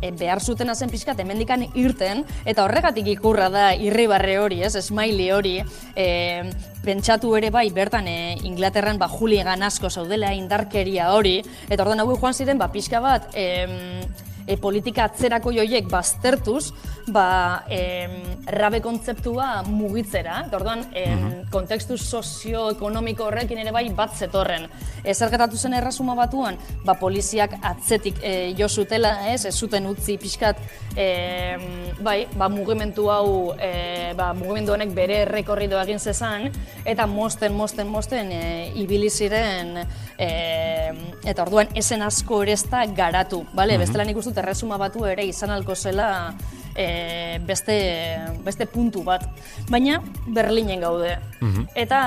e, 0.00 0.10
behar 0.10 0.40
zuten 0.40 0.74
zen 0.74 0.90
pixkat 0.90 1.20
hemendikan 1.20 1.64
irten 1.74 2.24
eta 2.44 2.64
horregatik 2.64 3.06
ikurra 3.06 3.48
da 3.48 3.66
irribarre 3.74 4.38
hori, 4.38 4.62
ez? 4.62 4.76
Smiley 4.76 5.30
hori, 5.32 5.56
e, 5.94 6.06
pentsatu 6.84 7.34
ere 7.36 7.50
bai 7.50 7.68
bertan 7.74 8.08
e, 8.08 8.36
Inglaterran 8.46 8.98
ba 8.98 9.08
hooligan 9.08 9.62
asko 9.66 9.90
zaudela 9.90 10.32
indarkeria 10.34 11.10
hori 11.14 11.40
eta 11.68 11.82
orduan 11.82 12.04
hau 12.04 12.16
joan 12.16 12.34
ziren 12.34 12.58
ba 12.58 12.70
pixka 12.72 13.00
bat 13.00 13.30
em, 13.34 14.02
e, 14.46 14.56
politika 14.56 15.06
atzerako 15.10 15.52
joiek 15.54 15.88
baztertuz, 15.90 16.70
ba, 17.12 17.64
em, 17.68 18.16
rabe 18.46 18.80
kontzeptua 18.82 19.62
mugitzera, 19.66 20.40
eta 20.46 20.58
orduan, 20.58 20.84
em, 20.94 21.26
kontekstu 21.50 21.96
sozioekonomiko 21.98 23.26
horrekin 23.26 23.60
ere 23.62 23.72
bai 23.74 23.88
bat 23.94 24.14
zetorren. 24.16 24.66
E, 25.02 25.14
zer 25.14 25.30
gertatu 25.30 25.56
zen 25.56 25.76
erresuma 25.78 26.16
batuan, 26.18 26.58
ba, 26.84 26.96
poliziak 26.98 27.58
atzetik 27.62 28.22
e, 28.22 28.34
jo 28.58 28.68
zutela, 28.68 29.14
ez, 29.32 29.44
ez 29.46 29.54
zuten 29.54 29.86
utzi 29.90 30.18
pixkat, 30.22 30.62
em, 30.96 31.66
bai, 32.00 32.26
ba, 32.34 32.48
mugimendu 32.48 33.10
hau, 33.10 33.54
e, 33.58 34.12
ba, 34.18 34.32
mugimendu 34.34 34.74
honek 34.74 34.94
bere 34.94 35.22
errekorrido 35.26 35.80
egin 35.82 35.98
zezan, 35.98 36.50
eta 36.84 37.06
mosten, 37.06 37.54
mosten, 37.54 37.90
mosten, 37.90 38.32
e, 38.32 38.72
ibili 38.82 39.10
ziren, 39.10 39.82
e, 40.18 40.28
eta 41.24 41.44
orduan 41.44 41.68
esen 41.74 42.02
asko 42.02 42.42
ere 42.44 42.56
ez 42.56 42.64
da 42.70 42.84
garatu, 42.86 43.44
bale? 43.54 43.78
Bestela 43.78 44.04
nik 44.04 44.16
uste 44.16 44.34
erresuma 44.40 44.78
batu 44.80 45.04
ere 45.06 45.24
izan 45.26 45.52
alko 45.54 45.74
zela 45.74 46.08
e, 46.74 47.38
beste, 47.46 47.76
beste 48.44 48.66
puntu 48.66 49.02
bat. 49.06 49.26
Baina 49.70 50.00
Berlinen 50.26 50.80
gaude. 50.84 51.16
Eta 51.74 52.00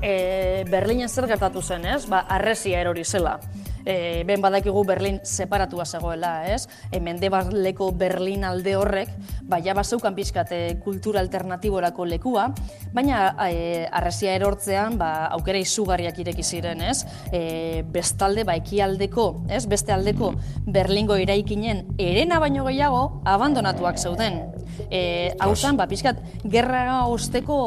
e, 0.00 0.64
Berlinen 0.70 1.08
zer 1.08 1.28
gertatu 1.30 1.62
zen, 1.62 1.86
ez? 1.86 2.06
Ba, 2.06 2.24
arresia 2.28 2.80
erori 2.80 3.04
zela. 3.04 3.38
E, 3.84 4.22
ben 4.28 4.42
badakigu 4.42 4.84
Berlin 4.86 5.20
separatua 5.22 5.84
zegoela, 5.84 6.46
ez? 6.46 6.68
E, 6.90 7.00
mendebaleko 7.00 7.90
Berlin 7.98 8.44
alde 8.44 8.76
horrek, 8.76 9.10
ba, 9.48 9.58
ja 9.62 9.74
bazeukan 9.74 10.14
pixkat 10.14 10.52
e, 10.52 10.60
kultura 10.82 11.20
alternatiborako 11.20 12.06
lekua, 12.06 12.48
baina 12.94 13.24
e, 13.48 13.86
arresia 13.90 14.36
erortzean, 14.38 14.98
ba, 15.00 15.26
aukera 15.36 15.60
izugarriak 15.62 16.18
ireki 16.22 16.46
ziren, 16.46 16.82
ez? 16.82 17.02
E, 17.32 17.82
bestalde, 17.92 18.46
ba, 18.48 18.56
ekialdeko, 18.60 19.28
ez? 19.50 19.64
Beste 19.70 19.94
aldeko 19.94 20.32
Berlingo 20.66 21.16
eraikinen 21.18 21.86
erena 21.98 22.40
baino 22.42 22.66
gehiago 22.68 23.22
abandonatuak 23.28 23.98
zeuden. 23.98 24.42
E, 24.88 25.32
hau 25.40 25.54
zen, 25.56 25.76
ba, 25.76 25.88
pixkat, 25.90 26.22
gerra 26.48 27.06
osteko 27.08 27.62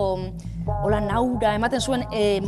hola 0.65 0.99
naura 1.03 1.53
ematen 1.55 1.81
zuen 1.81 2.05
e, 2.13 2.41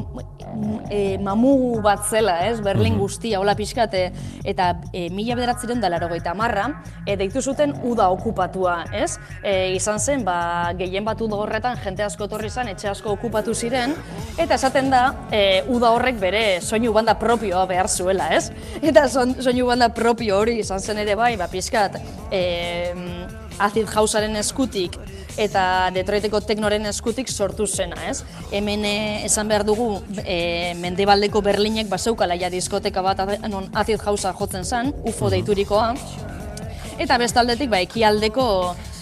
e, 0.90 1.18
mamu 1.22 1.80
bat 1.84 2.06
zela, 2.10 2.38
ez, 2.48 2.60
Berlin 2.64 2.98
guztia, 3.00 3.40
hola 3.40 3.56
pixkat, 3.58 3.94
e, 3.94 4.34
eta 4.48 4.70
e, 4.92 5.08
mila 5.14 5.38
bederatziren 5.38 5.82
da 5.82 5.90
larogeita 5.92 6.34
marra, 6.38 6.68
e, 7.06 7.16
deitu 7.20 7.42
zuten 7.42 7.74
uda 7.88 8.10
okupatua, 8.14 8.78
ez? 8.96 9.18
E, 9.44 9.74
izan 9.78 10.00
zen, 10.00 10.26
ba, 10.28 10.74
gehien 10.78 11.06
bat 11.08 11.22
uda 11.24 11.40
horretan 11.44 11.80
jente 11.84 12.06
asko 12.06 12.28
etorri 12.28 12.52
zen, 12.52 12.72
etxe 12.74 12.92
asko 12.92 13.16
okupatu 13.18 13.56
ziren, 13.56 13.96
eta 14.38 14.56
esaten 14.56 14.92
da, 14.94 15.04
e, 15.32 15.64
uda 15.74 15.92
horrek 15.96 16.20
bere 16.22 16.46
soinu 16.62 16.94
banda 16.96 17.18
propioa 17.20 17.66
behar 17.70 17.90
zuela, 17.90 18.30
ez? 18.36 18.52
Eta 18.82 19.08
son, 19.10 19.36
soinu 19.42 19.68
banda 19.70 19.90
propio 19.94 20.40
hori 20.42 20.60
izan 20.64 20.80
zen 20.80 21.04
ere 21.04 21.18
bai, 21.20 21.36
ba, 21.40 21.50
pixkat, 21.52 22.00
e, 22.32 23.46
Acid 23.60 23.90
Housearen 23.94 24.36
eskutik 24.40 24.98
eta 25.38 25.90
Detroiteko 25.94 26.42
teknoren 26.42 26.86
eskutik 26.90 27.30
sortu 27.30 27.68
zena, 27.68 27.98
ez? 28.10 28.24
Hemen 28.52 28.86
eh, 28.86 29.26
esan 29.26 29.48
behar 29.48 29.66
dugu 29.68 30.00
e, 30.24 30.74
mendebaldeko 30.82 31.44
Berlinek 31.46 31.90
bazeukala 31.90 32.38
ja 32.38 32.50
diskoteka 32.50 33.04
bat 33.06 33.22
non 33.50 33.70
Acid 33.74 34.02
Housea 34.02 34.34
jotzen 34.34 34.66
zen, 34.66 34.94
UFO 35.06 35.30
deiturikoa, 35.30 35.94
Eta 36.98 37.20
bestaldetik, 37.22 37.70
ba, 37.70 37.78
ekialdeko 37.86 38.44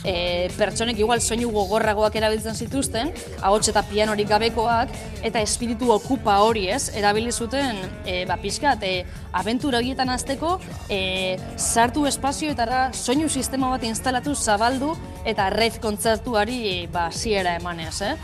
e, 0.05 0.49
pertsonek 0.57 0.99
igual 1.01 1.21
soinu 1.21 1.49
gogorragoak 1.53 2.15
erabiltzen 2.15 2.55
zituzten, 2.55 3.11
ahots 3.41 3.67
eta 3.71 3.83
pianorik 3.89 4.29
gabekoak, 4.29 4.93
eta 5.25 5.41
espiritu 5.41 5.91
okupa 5.95 6.37
hori 6.45 6.67
ez, 6.71 6.89
erabili 6.95 7.33
zuten, 7.33 7.81
e, 8.05 8.23
ba, 8.29 8.37
pixkat, 8.41 8.85
e, 8.85 9.03
abentura 9.33 9.81
horietan 9.81 10.13
azteko, 10.13 10.59
e, 10.89 11.37
sartu 11.57 12.05
espazioetara 12.07 12.87
soinu 12.93 13.29
sistema 13.29 13.71
bat 13.73 13.83
instalatu, 13.83 14.35
zabaldu, 14.35 14.93
eta 15.25 15.49
rave 15.49 15.81
kontzertuari 15.81 16.85
ba, 16.93 17.09
hasiera 17.09 17.55
emanez, 17.59 17.97
eh? 18.05 18.15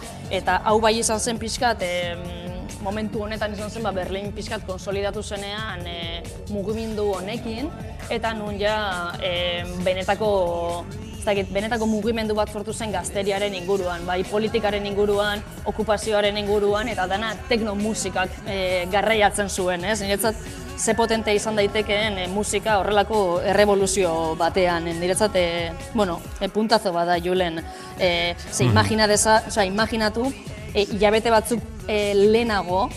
Eta 0.41 0.61
hau 0.69 0.77
bai 0.83 0.97
izan 0.99 1.19
zen 1.19 1.41
pixkat, 1.41 1.81
e, 1.81 2.39
momentu 2.81 3.21
honetan 3.25 3.53
izan 3.53 3.69
zen 3.69 3.83
ba, 3.85 3.91
Berlin 3.95 4.31
pixkat 4.35 4.65
konsolidatu 4.65 5.23
zenean 5.23 5.85
e, 5.85 6.21
mugimendu 6.53 7.11
honekin, 7.17 7.69
eta 8.09 8.33
nun 8.37 8.57
ja 8.59 8.75
e, 9.21 9.63
benetako 9.85 10.31
ez 11.21 11.25
dakit, 11.25 11.49
benetako 11.53 11.85
mugimendu 11.85 12.33
bat 12.33 12.49
sortu 12.49 12.73
zen 12.73 12.89
gazteriaren 12.95 13.53
inguruan, 13.53 14.01
bai 14.07 14.23
politikaren 14.25 14.85
inguruan, 14.89 15.43
okupazioaren 15.69 16.37
inguruan, 16.41 16.89
eta 16.89 17.05
dana 17.07 17.35
teknomusikak 17.49 18.39
e, 18.49 18.55
garraiatzen 18.89 19.51
zuen, 19.53 19.85
ez? 19.85 19.99
Niretzat, 20.01 20.39
ze 20.81 20.95
potente 20.97 21.35
izan 21.37 21.59
daitekeen 21.61 22.17
e, 22.23 22.25
musika 22.33 22.79
horrelako 22.81 23.19
errevoluzio 23.53 24.33
batean. 24.39 24.89
E, 24.89 24.95
niretzat, 24.97 25.37
e, 25.37 25.45
bueno, 25.93 26.17
e, 26.39 26.49
puntazo 26.49 26.89
bada 26.95 27.19
Julen, 27.21 27.61
e, 27.99 28.33
ze 28.49 28.65
imagina 28.65 29.05
deza, 29.07 29.43
osea, 29.47 29.69
imaginatu, 29.69 30.25
e, 30.73 30.87
hilabete 30.89 31.29
batzuk 31.29 31.85
e, 31.85 32.15
lehenago, 32.15 32.87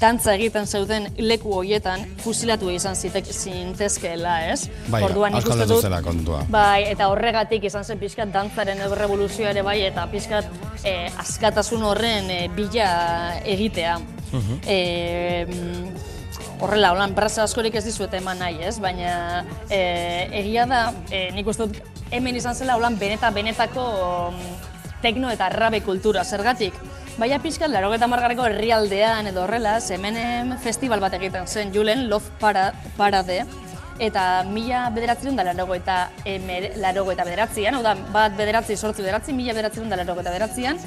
dantza 0.00 0.34
egiten 0.34 0.66
zeuden 0.66 1.08
leku 1.18 1.52
horietan 1.58 2.04
fusilatu 2.22 2.70
izan 2.72 2.96
zitek 2.96 3.26
zintezkeela, 3.32 4.36
ez? 4.52 4.68
Bai, 4.88 5.02
uste 5.04 5.52
aldatu 5.52 5.80
dut- 5.80 6.02
kontua. 6.04 6.44
Bai, 6.50 6.84
eta 6.90 7.08
horregatik 7.12 7.64
izan 7.68 7.84
zen 7.84 7.98
pixkat 8.00 8.32
dantzaren 8.32 8.80
errevoluzioa 8.80 9.50
ere 9.50 9.62
bai, 9.62 9.80
eta 9.82 10.06
pixkat 10.10 10.48
eh, 10.84 11.10
askatasun 11.18 11.82
horren 11.82 12.30
eh, 12.30 12.48
bila 12.56 12.88
egitea. 13.44 13.98
Eh, 14.66 15.44
mm, 15.46 15.88
horrela, 16.64 16.92
holan, 16.94 17.14
braza 17.14 17.42
askorik 17.44 17.74
ez 17.74 17.84
dizuet 17.84 18.14
eman 18.14 18.38
nahi, 18.38 18.62
ez? 18.64 18.78
Baina 18.80 19.44
eh, 19.68 20.28
egia 20.40 20.64
da, 20.66 20.86
eh, 21.10 21.28
nik 21.34 21.46
uste 21.52 21.66
dut 21.66 21.82
hemen 22.10 22.36
izan 22.36 22.54
zela 22.54 22.76
holan 22.76 22.96
beneta 22.98 23.30
benetako 23.30 23.84
mm, 24.32 24.56
tekno 25.02 25.30
eta 25.30 25.48
rabe 25.52 25.82
kultura, 25.84 26.24
zergatik? 26.24 26.72
Baina 27.20 27.36
pixkat, 27.44 27.68
laro 27.68 27.90
eta 27.92 28.06
margarreko 28.08 28.46
herrialdean 28.48 29.26
edo 29.28 29.42
horrela, 29.42 29.74
hemen 29.92 30.16
em, 30.16 30.52
festival 30.64 31.00
bat 31.00 31.12
egiten 31.18 31.44
zen, 31.46 31.72
Julen, 31.74 32.06
Love 32.08 32.30
Para, 32.40 32.70
Parade, 32.96 33.42
eta 34.00 34.22
mila 34.48 34.86
bederatzen 34.94 35.36
da 35.36 35.44
laro 35.44 35.66
eta, 35.76 35.98
emer, 36.24 36.70
laro 36.80 37.04
eta 37.12 37.26
bederatzean, 37.28 37.76
hau 37.76 37.82
da, 37.84 37.92
bat 38.14 38.32
bederatzi, 38.38 38.78
sortzi 38.78 39.04
bederatzi, 39.04 39.36
mila 39.36 39.52
bederatzen 39.52 39.92
da 39.92 40.00
laro 40.00 40.16
eta 40.16 40.30
bederatzean, 40.30 40.80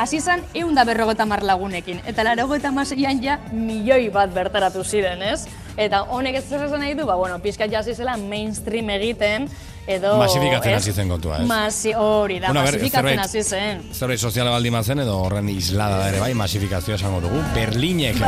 hasi 0.00 0.20
zen 0.20 0.42
egun 0.54 0.74
da 0.74 0.84
berrogeta 0.88 1.26
lagunekin, 1.42 2.00
eta 2.06 2.24
laro 2.24 2.48
eta 2.54 2.72
maseian 2.72 3.22
ja 3.22 3.38
milioi 3.52 4.08
bat 4.08 4.32
bertaratu 4.32 4.82
ziren, 4.82 5.20
ez? 5.22 5.46
Eta 5.76 6.04
honek 6.08 6.36
ez 6.36 6.44
zer 6.48 6.64
esan 6.64 6.80
nahi 6.80 6.94
du, 6.94 7.04
ba, 7.04 7.16
bueno, 7.16 7.38
pixkat 7.38 7.70
jasi 7.70 7.94
zela 7.94 8.16
mainstream 8.16 8.88
egiten, 8.90 9.50
edo... 9.86 10.16
Masifikatzen 10.20 10.74
hasi 10.78 10.92
zen 10.92 11.08
kontua, 11.12 11.40
ez? 11.40 11.46
Masi, 11.48 11.92
hori 11.94 12.38
da, 12.42 12.50
Bueno, 12.50 12.64
masifikatzen 12.66 13.22
hasi 13.22 13.42
zen. 13.42 13.82
Zerbait 13.94 14.20
soziala 14.20 14.50
baldin 14.54 14.74
bazen 14.76 15.02
edo 15.04 15.16
horren 15.24 15.48
islada 15.52 16.00
da 16.02 16.08
ere 16.12 16.20
bai, 16.22 16.32
masifikazioa 16.38 16.98
esango 16.98 17.20
dugu. 17.24 17.42
Berlinek 17.54 18.20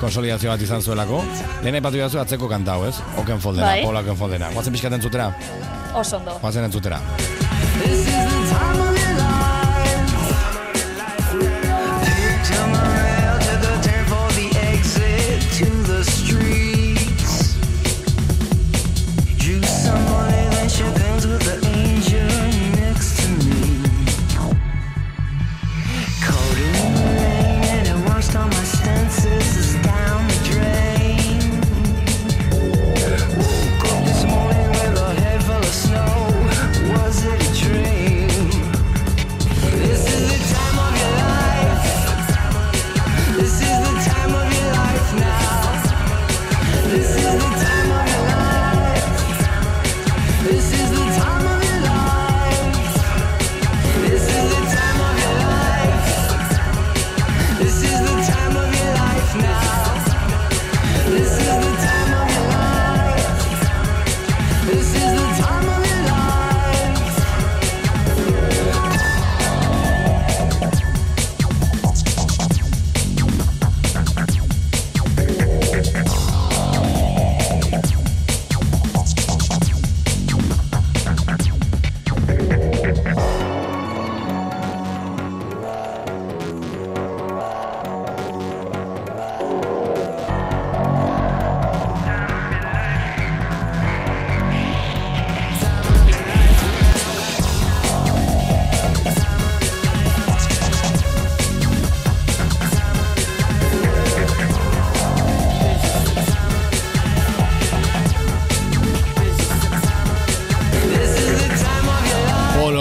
konsolidazio 0.00 0.50
bat 0.52 0.62
izan 0.66 0.82
zuelako. 0.82 1.22
Lehen 1.62 1.80
aipatu 1.80 2.02
jazu 2.02 2.20
atzeko 2.22 2.48
kantau, 2.50 2.82
ez? 2.88 2.96
Oken 3.22 3.40
foldena, 3.40 3.70
Bai. 3.72 3.82
Paula 3.86 4.04
Oken 4.04 4.20
foldena. 4.20 4.50
Guazen 4.56 4.74
pixkaten 4.76 5.02
zutera? 5.02 5.30
Oso 5.94 6.18
ondo. 6.18 6.38
Guazen 6.42 6.64
entzutera. 6.70 7.00
Turn 7.84 9.13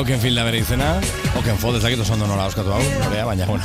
Okenfield 0.04 0.36
da 0.36 0.44
bere 0.44 0.60
izena. 0.60 0.88
Okenfold 1.40 1.78
ezakit 1.80 2.02
oso 2.04 2.18
ondo 2.18 2.28
nola 2.28 2.50
oskatu 2.50 2.74
hau, 2.76 2.82
norea, 3.06 3.24
baina, 3.30 3.46
bueno. 3.48 3.64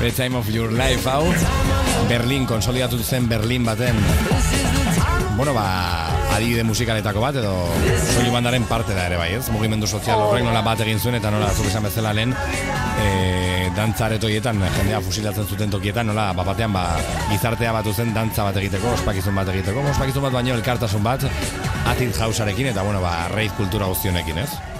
The 0.00 0.10
Time 0.10 0.40
of 0.40 0.48
Your 0.50 0.72
Life 0.74 1.06
hau. 1.06 1.28
Berlin, 2.10 2.42
konsolidatu 2.46 2.98
zen 2.98 3.28
Berlin 3.30 3.62
baten. 3.64 3.94
Bueno, 5.36 5.54
ba, 5.54 6.10
adibide 6.34 6.64
musikaletako 6.66 7.22
bat, 7.22 7.38
edo 7.38 7.52
soilu 8.16 8.34
bandaren 8.34 8.66
parte 8.66 8.98
da 8.98 9.06
ere 9.06 9.20
bai, 9.20 9.30
ez? 9.38 9.44
Mugimendu 9.54 9.86
sozial 9.86 10.24
horrek 10.24 10.42
nola 10.46 10.64
bat 10.66 10.82
egin 10.82 10.98
zuen, 10.98 11.20
eta 11.20 11.30
nola 11.30 11.52
zuk 11.54 11.70
esan 11.70 11.86
bezala 11.86 12.12
lehen, 12.18 12.34
e, 13.02 13.70
dantzaretoietan, 13.78 14.58
jendea 14.80 15.00
fusilatzen 15.06 15.46
zuten 15.46 15.70
tokietan, 15.70 16.10
nola, 16.10 16.32
ba, 16.34 16.46
batean, 16.50 16.74
ba, 16.74 16.84
gizartea 17.30 17.74
batu 17.78 17.94
zen 17.94 18.14
dantza 18.14 18.50
bat 18.50 18.58
egiteko, 18.62 18.94
ospakizun 18.98 19.38
bat 19.38 19.54
egiteko, 19.54 19.86
ospakizun 19.94 20.26
bat 20.28 20.38
baino 20.38 20.54
elkartasun 20.58 21.02
bat, 21.06 21.26
Atin 21.90 22.14
Hausarekin, 22.14 22.74
eta, 22.74 22.86
bueno, 22.86 23.02
ba, 23.02 23.20
reiz 23.34 23.52
kultura 23.58 23.90
guztionekin, 23.90 24.46
ez? 24.46 24.73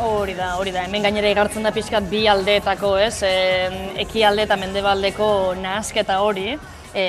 Hori 0.00 0.34
da, 0.34 0.54
hori 0.58 0.72
da. 0.72 0.84
Hemen 0.88 1.02
gainera 1.04 1.28
igartzen 1.32 1.66
da 1.66 1.72
pixkat 1.76 2.06
bi 2.10 2.24
aldeetako, 2.30 2.94
ez? 3.02 3.22
E, 3.26 3.32
ekialde 4.06 4.46
eta 4.48 4.56
mendebaldeko 4.60 5.54
nahasketa 5.60 6.20
hori. 6.24 6.54
E, 6.90 7.02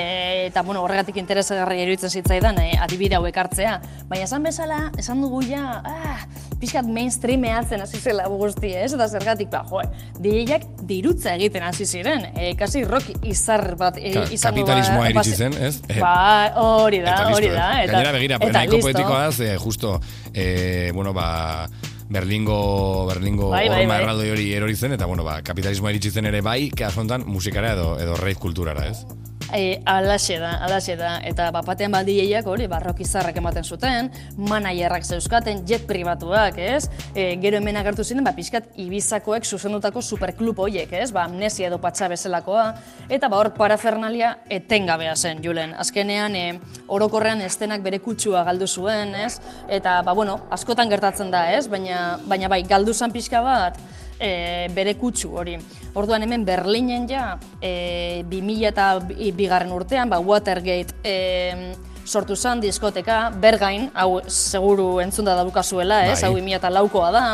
eta 0.46 0.62
bueno, 0.62 0.84
horregatik 0.84 1.16
interesagarri 1.18 1.80
iruditzen 1.82 2.12
zitzaidan 2.20 2.58
e, 2.62 2.68
adibide 2.84 3.16
hauek 3.18 3.38
hartzea. 3.42 3.78
Baina 4.10 4.28
esan 4.28 4.44
bezala, 4.46 4.76
esan 5.00 5.22
dugu 5.24 5.40
ja, 5.48 5.62
ah, 5.82 6.20
pixkat 6.62 6.86
mainstreameatzen 6.86 7.82
hasi 7.82 7.98
zela 7.98 8.28
guzti, 8.30 8.70
ez? 8.78 8.92
Eta 8.94 9.08
zergatik, 9.10 9.48
ba, 9.50 9.64
jo, 9.70 9.80
DJak 10.22 10.68
dirutza 10.86 11.32
egiten 11.34 11.64
hasi 11.66 11.88
ziren. 11.88 12.28
E, 12.36 12.52
kasi 12.60 12.84
rock 12.86 13.08
izar 13.26 13.72
bat 13.80 13.98
e, 13.98 14.12
Ka- 14.14 14.26
izango 14.30 14.60
kapitalismoa 14.60 15.06
ba- 15.08 15.10
iritsi 15.16 15.32
bas- 15.34 15.40
zen, 15.48 15.56
ez? 15.58 15.80
Eh, 15.88 15.98
Ba, 15.98 16.14
hori 16.62 17.00
da, 17.02 17.16
Eta 17.16 17.32
hori 17.34 17.50
eh? 17.50 17.56
da. 17.56 17.70
Eta, 17.82 17.92
Gainera 17.96 18.12
begira, 18.20 18.38
eta 18.38 18.52
nahiko 18.60 18.76
listo. 18.78 18.90
poetikoa 18.92 19.24
da, 19.24 19.32
ze 19.32 19.56
justo, 19.58 19.96
eh, 20.34 20.92
bueno, 20.94 21.12
ba, 21.12 21.66
Berlingo, 22.12 23.06
Berlingo 23.08 23.48
Bai, 23.48 23.68
bai, 23.72 23.86
bai. 23.86 24.00
erraldoi 24.02 24.30
hori 24.34 24.46
erori 24.52 24.76
zen, 24.76 24.92
eta 24.98 25.06
bueno, 25.08 25.24
ba, 25.24 25.40
kapitalismoa 25.42 25.94
iritsi 25.94 26.10
zen 26.12 26.28
ere 26.28 26.42
bai, 26.44 26.70
kasu 26.76 27.00
honetan 27.00 27.24
musikara 27.26 27.72
edo, 27.72 27.94
edo 28.02 28.16
rave 28.20 28.34
kulturara, 28.36 28.86
ez? 28.92 29.31
E, 29.52 29.82
alaxe 29.84 30.38
da, 30.40 30.54
alaxe 30.64 30.96
da. 30.96 31.18
Eta 31.28 31.50
bapatean 31.52 31.92
baldieiak 31.92 32.46
hori, 32.48 32.66
barrok 32.70 33.02
izarrak 33.04 33.36
ematen 33.36 33.64
zuten, 33.64 34.08
manaierrak 34.36 35.04
zeuzkaten, 35.04 35.62
jet 35.68 35.84
pribatuak, 35.88 36.56
ez? 36.56 36.88
E, 37.14 37.36
gero 37.42 37.60
hemen 37.60 37.76
agertu 37.76 38.04
ziren, 38.04 38.24
ba, 38.24 38.32
pixkat 38.36 38.72
Ibizakoek 38.80 39.44
zuzendutako 39.44 40.00
superklub 40.02 40.62
horiek, 40.64 40.92
ez? 40.96 41.10
Ba, 41.12 41.26
amnesia 41.28 41.68
edo 41.68 41.78
patxa 41.82 42.08
bezalakoa. 42.12 42.70
Eta 43.12 43.28
ba, 43.28 43.42
hor 43.42 43.52
parafernalia 43.58 44.38
etengabea 44.48 45.14
zen, 45.16 45.44
Julen. 45.44 45.76
Azkenean, 45.76 46.36
e, 46.36 46.58
orokorrean 46.88 47.44
estenak 47.44 47.84
bere 47.84 48.00
kutsua 48.00 48.46
galdu 48.48 48.66
zuen, 48.66 49.14
ez? 49.26 49.36
Eta, 49.68 50.00
ba, 50.06 50.16
bueno, 50.16 50.40
askotan 50.50 50.88
gertatzen 50.88 51.30
da, 51.30 51.50
ez? 51.52 51.66
Baina, 51.68 52.16
baina 52.24 52.48
bai, 52.48 52.62
galdu 52.64 52.96
zen 52.96 53.12
pixka 53.12 53.44
bat, 53.44 53.76
e, 54.22 54.68
bere 54.74 54.94
kutsu 55.00 55.32
hori. 55.36 55.56
Orduan 55.98 56.22
hemen 56.22 56.44
Berlinen 56.46 57.08
ja, 57.10 57.38
e, 57.60 58.22
2000 58.30 58.68
eta 58.70 58.86
bi- 59.00 59.32
bigarren 59.36 59.72
urtean, 59.74 60.08
ba, 60.08 60.20
Watergate 60.22 60.94
e, 61.04 61.72
sortu 62.06 62.36
zen 62.36 62.60
diskoteka, 62.62 63.30
Bergain, 63.42 63.90
hau 63.94 64.20
seguru 64.26 65.00
entzunda 65.02 65.34
daukazuela, 65.38 66.04
ez? 66.06 66.20
Bai. 66.20 66.28
Hau 66.30 66.36
2000 66.38 66.56
eta 66.60 66.70
laukoa 66.70 67.10
da, 67.14 67.24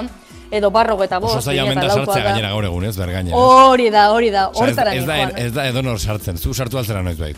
edo 0.50 0.70
barro 0.72 0.96
eta 1.04 1.18
Oso 1.20 1.34
bost, 1.36 1.44
zaila 1.46 1.62
2000 1.62 1.68
omen 1.68 1.78
da 1.78 1.84
eta 1.86 1.94
laukoa 1.94 2.04
sartzea 2.14 2.24
da. 2.24 2.30
gainera 2.32 2.50
gaur 2.54 2.64
egun, 2.64 2.84
ez, 2.88 2.96
bergaina. 2.96 3.36
Hori 3.36 3.90
da, 3.92 4.08
hori 4.16 4.30
da, 4.34 4.48
hortara 4.54 4.94
ez, 4.94 5.02
ez, 5.02 5.06
da, 5.06 5.16
ez 5.44 5.52
da 5.54 5.66
edonor 5.68 6.00
sartzen, 6.00 6.38
zu 6.40 6.54
sartu 6.54 6.78
altzera 6.80 7.02
noiz 7.02 7.18
bait. 7.20 7.36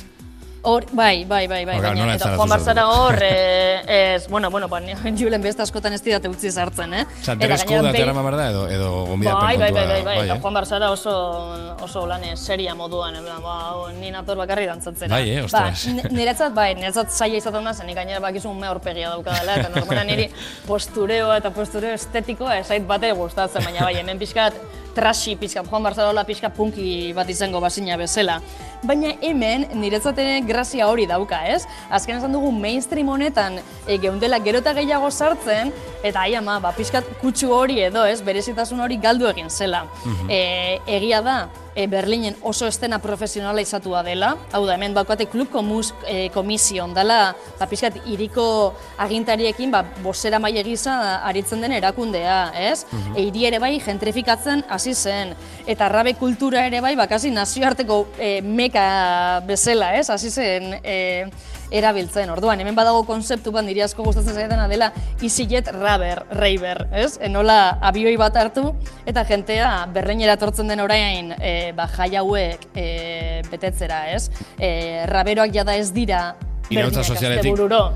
Hor, 0.62 0.84
bai, 0.92 1.24
bai, 1.24 1.46
bai, 1.48 1.64
bai, 1.64 1.78
baina, 1.80 2.14
ez 2.14 2.20
eta 2.20 2.34
zu 2.36 2.46
Barzara 2.48 2.82
hor, 2.92 3.16
eh, 3.22 4.14
ez, 4.14 4.28
bueno, 4.28 4.50
bueno, 4.50 4.68
ba, 4.68 4.80
Julen 5.16 5.40
beste 5.40 5.62
askotan 5.62 5.94
ez 5.96 6.02
didate 6.04 6.28
utzi 6.28 6.50
sartzen, 6.52 6.92
eh? 6.92 7.04
Osa, 7.22 7.32
Eta 7.32 7.48
gainera 7.48 7.82
da 7.82 7.92
behin- 7.92 8.02
terama 8.02 8.24
berda 8.26 8.48
edo, 8.50 8.66
edo 8.68 8.90
gonbidapen 9.06 9.40
Bai, 9.46 9.56
bai, 9.56 9.70
bai, 9.72 9.86
da, 9.86 9.92
bai, 9.94 10.02
bai, 10.04 10.16
eta 10.26 10.34
eh? 10.34 10.40
Juan 10.42 10.58
Barzara 10.58 10.90
oso, 10.92 11.14
oso 11.80 12.02
lan 12.06 12.26
seria 12.36 12.74
moduan, 12.74 13.16
eh, 13.16 13.38
ba, 13.40 13.56
ni 13.98 14.10
nator 14.10 14.36
bakarri 14.36 14.66
dantzatzera. 14.68 15.14
Bai, 15.14 15.30
eh, 15.30 15.44
ostras. 15.44 15.86
Ba, 15.86 16.10
niretzat, 16.12 16.52
bai, 16.52 16.74
niretzat 16.74 17.08
zaila 17.08 17.40
izaten 17.40 17.64
da, 17.64 17.72
zenik 17.72 17.96
gainera 17.96 18.20
bakizu 18.20 18.50
ume 18.50 18.66
aurpegia 18.68 19.14
daukadala, 19.14 19.56
eta 19.62 19.72
normalan 19.78 20.12
niri 20.12 20.28
postureoa 20.68 21.38
eta 21.40 21.54
postureo 21.56 21.94
estetikoa 21.96 22.58
esait 22.60 22.84
bate 22.86 23.14
gustatzen, 23.16 23.64
baina 23.64 23.88
bai, 23.88 23.96
hemen 24.02 24.20
pixkat 24.20 24.60
trashy 24.94 25.36
pixkat, 25.38 25.68
Juan 25.70 25.84
Barzarola 25.86 26.24
pixkat 26.26 26.52
punki 26.56 27.12
bat 27.16 27.28
izango 27.30 27.60
bazina 27.62 27.96
bezala. 27.96 28.40
Baina 28.82 29.12
hemen 29.22 29.66
niretzat 29.78 30.18
ere 30.18 30.40
grazia 30.50 30.88
hori 30.90 31.06
dauka, 31.10 31.40
ez? 31.54 31.62
Azken 31.90 32.18
esan 32.18 32.34
dugu 32.36 32.50
mainstream 32.52 33.08
honetan 33.14 33.60
e, 33.86 33.96
geundela 34.02 34.40
gero 34.44 34.60
eta 34.64 34.74
gehiago 34.76 35.10
sartzen, 35.10 35.72
eta 36.02 36.26
ai 36.26 36.34
ama, 36.38 36.58
ba, 36.62 36.74
pixkat 36.76 37.08
kutsu 37.22 37.52
hori 37.54 37.80
edo, 37.86 38.04
ez, 38.04 38.20
berezitasun 38.26 38.82
hori 38.86 39.00
galdu 39.00 39.30
egin 39.30 39.50
zela. 39.50 39.84
e, 40.28 40.42
egia 40.98 41.22
da, 41.26 41.38
e, 41.74 41.86
Berlinen 41.86 42.36
oso 42.42 42.66
estena 42.66 42.98
profesionala 42.98 43.62
izatua 43.62 44.02
dela, 44.06 44.34
hau 44.52 44.64
da, 44.66 44.74
hemen 44.74 44.94
baukate 44.94 45.26
klub 45.30 45.50
komus, 45.52 45.92
e, 46.06 46.28
komision 46.34 46.94
dela, 46.94 47.34
ba, 47.58 47.68
pixkat, 47.70 48.00
iriko 48.10 48.46
agintariekin, 49.00 49.72
ba, 49.74 49.82
bosera 50.04 50.40
maile 50.42 50.64
gisa 50.66 51.20
aritzen 51.28 51.62
den 51.64 51.76
erakundea, 51.78 52.40
ez? 52.56 52.84
E, 53.14 53.26
hiri 53.26 53.46
ere 53.50 53.60
bai 53.62 53.76
gentrifikatzen 53.84 54.64
hasi 54.68 54.94
zen, 54.94 55.34
eta 55.70 55.88
rabe 55.92 56.14
kultura 56.18 56.66
ere 56.66 56.82
bai, 56.84 56.96
bakasi 56.98 57.32
nazioarteko 57.34 58.02
e, 58.18 58.32
meka 58.40 59.40
bezala, 59.46 59.94
ez? 59.98 60.08
Hasi 60.10 60.30
zen, 60.30 60.74
e, 60.82 60.98
erabiltzen. 61.70 62.30
Orduan, 62.30 62.60
hemen 62.60 62.76
badago 62.76 63.02
konzeptu 63.08 63.52
bat 63.54 63.64
niri 63.66 63.82
asko 63.84 64.04
gustatzen 64.06 64.34
zaidana 64.34 64.66
dela 64.70 64.90
EasyJet 65.22 65.72
Raber, 65.76 66.24
Raver, 66.36 66.84
ez? 66.92 67.14
Enola 67.22 67.78
abioi 67.90 68.16
bat 68.20 68.36
hartu 68.36 68.70
eta 69.06 69.24
jentea 69.28 69.70
berreinera 69.94 70.36
etortzen 70.38 70.70
den 70.70 70.82
orain 70.84 71.34
e, 71.38 71.72
ba, 71.76 71.88
jai 71.96 72.12
hauek 72.20 72.70
e, 72.74 72.86
betetzera, 73.50 74.04
ez? 74.14 74.28
E, 74.58 75.06
raberoak 75.10 75.54
jada 75.54 75.76
ez 75.78 75.90
dira 75.94 76.30
Berlinek 76.70 77.04
sozialetik, 77.04 77.56
da. 77.68 77.92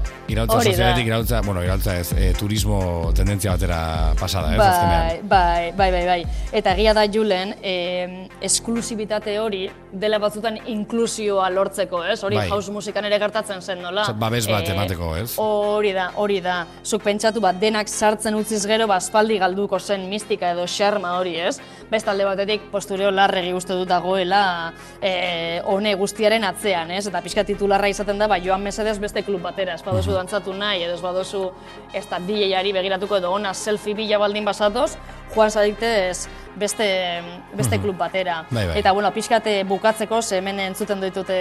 sozialetik, 0.48 1.06
iraultza, 1.06 1.40
bueno, 1.46 1.62
iraultza 1.62 1.94
ez, 2.00 2.12
e, 2.12 2.32
turismo 2.34 3.12
tendentzia 3.14 3.52
batera 3.52 4.14
pasada, 4.18 4.50
ez, 4.52 4.58
Bai, 4.58 4.68
azkenean. 4.68 5.28
bai, 5.28 5.72
bai, 5.76 5.90
bai, 5.92 6.06
bai. 6.06 6.24
Eta 6.52 6.72
egia 6.74 6.94
da 6.94 7.04
Julen, 7.06 7.54
eh, 7.62 8.28
esklusibitate 8.42 9.38
hori 9.38 9.68
dela 9.92 10.18
batzutan 10.18 10.58
inklusioa 10.66 11.50
lortzeko, 11.50 12.02
ez? 12.04 12.24
Hori 12.24 12.36
Bai. 12.36 12.48
house 12.50 12.72
musikan 12.72 13.04
ere 13.04 13.18
gertatzen 13.22 13.62
zen, 13.62 13.80
nola? 13.82 14.02
Osea, 14.08 14.18
babes 14.18 14.48
bat 14.50 14.68
emateko, 14.68 15.16
ez? 15.16 15.34
Hori 15.38 15.92
da, 15.92 16.10
hori 16.16 16.40
da. 16.40 16.66
Zuk 16.84 17.02
pentsatu 17.02 17.40
bat 17.40 17.60
denak 17.60 17.88
sartzen 17.88 18.34
utziz 18.34 18.64
gero, 18.66 18.88
ba, 18.90 18.96
aspaldi 18.96 19.38
galduko 19.38 19.78
zen 19.78 20.08
mistika 20.10 20.50
edo 20.50 20.66
xarma 20.66 21.14
hori, 21.20 21.36
ez? 21.38 21.60
Beste 21.90 22.10
alde 22.10 22.24
batetik, 22.24 22.68
postureo 22.72 23.10
larregi 23.14 23.52
uste 23.54 23.74
dut 23.76 23.88
dagoela 23.88 24.72
eh, 25.00 25.60
hone 25.70 25.94
guztiaren 26.00 26.44
atzean, 26.48 26.90
ez? 26.94 27.06
Eta 27.10 27.20
pixka 27.24 27.44
titularra 27.44 27.90
izaten 27.90 28.18
da, 28.18 28.28
ba, 28.30 28.38
joan 28.42 28.64
mesedez 28.64 28.96
beste 29.02 29.22
klub 29.26 29.42
batera, 29.44 29.76
ez 29.76 29.84
badozu 29.84 30.14
dantzatu 30.16 30.54
nahi, 30.56 30.84
edo 30.86 30.94
ez 30.96 31.02
badozu 31.04 31.44
ez 31.94 32.06
da 32.10 32.20
DJ-ari 32.22 32.72
begiratuko 32.76 33.18
edo 33.20 33.32
ona 33.34 33.54
selfie 33.54 33.94
bila 33.94 34.18
baldin 34.22 34.44
basatoz, 34.48 34.94
joan 35.34 35.50
zaitez 35.50 36.28
beste, 36.56 36.86
beste 37.54 37.80
klub 37.82 37.98
batera. 37.98 38.42
Bai, 38.50 38.66
bai. 38.68 38.78
Eta, 38.80 38.92
bueno, 38.92 39.10
pixkate 39.14 39.58
bukatzeko, 39.68 40.22
ze 40.22 40.38
hemen 40.38 40.60
entzuten 40.68 41.02
ditute, 41.02 41.36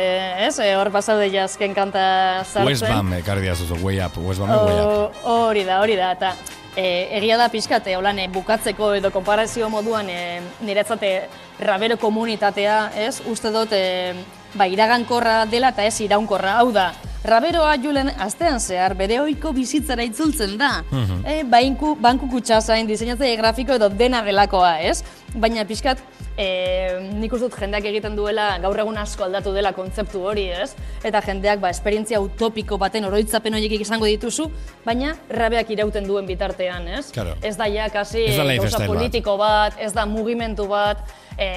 ez? 0.47 0.57
E, 0.59 0.73
hor 0.75 0.91
pasaude 0.91 1.29
jazken 1.33 1.75
kanta 1.77 2.03
sartzen. 2.43 2.71
Westbam, 2.71 3.13
ekarri 3.21 3.47
diazuzu, 3.47 3.79
way 3.83 4.01
up, 4.03 4.17
Westbam, 4.17 4.51
way 4.65 4.83
up. 4.83 5.23
Hori 5.23 5.63
da, 5.69 5.79
hori 5.81 5.97
da, 5.99 6.11
eta 6.17 6.35
e, 6.75 7.09
egia 7.17 7.37
da 7.37 7.49
pixkate, 7.53 7.95
holan, 7.95 8.19
e, 8.19 8.27
bukatzeko 8.33 8.93
edo 8.97 9.11
konparazio 9.13 9.69
moduan 9.69 10.09
e, 10.09 10.41
niretzate 10.61 11.13
rabero 11.59 11.97
komunitatea, 12.01 12.91
ez? 13.07 13.21
Uste 13.29 13.53
dut, 13.53 13.73
e, 13.73 14.13
ba, 14.55 14.67
iragankorra 14.67 15.43
dela 15.49 15.73
eta 15.73 15.85
ez 15.85 15.99
iraunkorra, 16.05 16.59
hau 16.61 16.71
da, 16.75 16.91
Raberoa 17.23 17.77
julen 17.79 18.09
astean 18.19 18.59
zehar 18.59 18.97
bere 18.99 19.21
ohiko 19.21 19.53
bizitzara 19.55 20.03
itzultzen 20.03 20.57
da. 20.59 20.83
e, 21.23 21.43
bainku, 21.47 21.93
banku 21.95 22.27
kutsa 22.27 22.59
zain, 22.59 22.87
diseinatzaile 22.87 23.37
grafiko 23.39 23.77
edo 23.79 23.87
dena 23.89 24.19
delakoa, 24.25 24.73
ez? 24.83 25.03
Baina 25.33 25.63
pixkat, 25.65 26.03
e, 26.37 26.99
nik 27.19 27.33
uste 27.33 27.47
dut 27.47 27.57
jendeak 27.59 27.85
egiten 27.89 28.15
duela 28.17 28.57
gaur 28.63 28.79
egun 28.83 28.97
asko 28.97 29.27
aldatu 29.27 29.53
dela 29.55 29.73
kontzeptu 29.75 30.23
hori, 30.25 30.47
ez? 30.53 30.71
Eta 31.05 31.21
jendeak 31.25 31.61
ba, 31.63 31.71
esperientzia 31.73 32.21
utopiko 32.23 32.77
baten 32.81 33.05
oroitzapen 33.09 33.57
horiek 33.57 33.75
izango 33.79 34.09
dituzu, 34.09 34.49
baina 34.85 35.13
rabeak 35.29 35.69
irauten 35.75 36.07
duen 36.07 36.29
bitartean, 36.29 36.87
ez? 36.99 37.09
Claro. 37.13 37.35
Ez 37.41 37.55
da 37.59 37.67
ja 37.71 37.89
kasi 37.93 38.27
gauza 38.29 38.47
lifestyle 38.49 38.87
bat. 38.87 38.95
politiko 38.95 39.37
bat, 39.37 39.77
ez 39.79 39.91
da 39.93 40.05
mugimendu 40.09 40.67
bat, 40.69 41.03
e, 41.37 41.49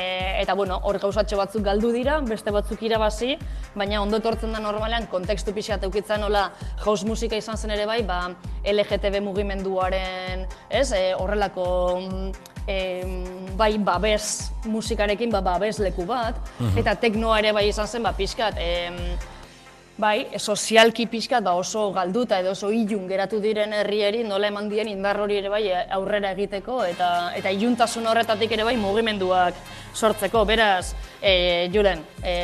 eta 0.42 0.54
bueno, 0.54 0.80
hor 0.84 0.98
gauzatxo 1.00 1.38
batzuk 1.40 1.64
galdu 1.64 1.92
dira, 1.94 2.18
beste 2.26 2.52
batzuk 2.52 2.82
irabazi, 2.82 3.36
baina 3.76 4.02
ondo 4.02 4.20
etortzen 4.20 4.52
da 4.52 4.60
normalean 4.60 5.08
kontekstu 5.12 5.54
pixat 5.56 5.84
eukitzen 5.88 6.20
nola 6.20 6.50
house 6.84 7.06
musika 7.06 7.36
izan 7.36 7.56
zen 7.56 7.72
ere 7.76 7.86
bai, 7.88 8.02
ba, 8.06 8.20
LGTB 8.64 9.22
mugimenduaren, 9.24 10.46
ez, 10.70 10.90
e, 10.92 11.12
horrelako 11.16 11.66
mm, 12.00 12.55
em, 12.66 13.24
bai 13.56 13.78
babes 13.78 14.50
musikarekin 14.66 15.30
ba, 15.32 15.40
babes 15.40 15.78
leku 15.78 16.04
bat, 16.06 16.36
eta 16.76 16.94
teknoa 16.94 17.38
ere 17.40 17.52
bai 17.56 17.68
izan 17.70 17.86
zen 17.86 18.02
ba, 18.02 18.12
pixkat, 18.12 18.58
em, 18.58 18.98
Bai, 19.96 20.26
sozialki 20.36 21.06
pixkat 21.08 21.40
ba 21.40 21.54
oso 21.56 21.86
galduta 21.96 22.42
edo 22.42 22.50
oso 22.52 22.68
ilun 22.68 23.06
geratu 23.08 23.38
diren 23.40 23.72
herrieri 23.72 24.26
nola 24.28 24.50
eman 24.50 24.68
dien 24.68 24.90
indar 24.92 25.16
hori 25.16 25.38
ere 25.40 25.48
bai 25.48 25.62
aurrera 25.72 26.34
egiteko 26.36 26.82
eta 26.84 27.08
eta 27.38 27.52
iluntasun 27.56 28.04
horretatik 28.10 28.52
ere 28.52 28.66
bai 28.68 28.74
mugimenduak 28.76 29.56
sortzeko. 29.96 30.44
Beraz, 30.44 30.92
e, 31.22 31.70
Julen, 31.72 32.02
e, 32.20 32.34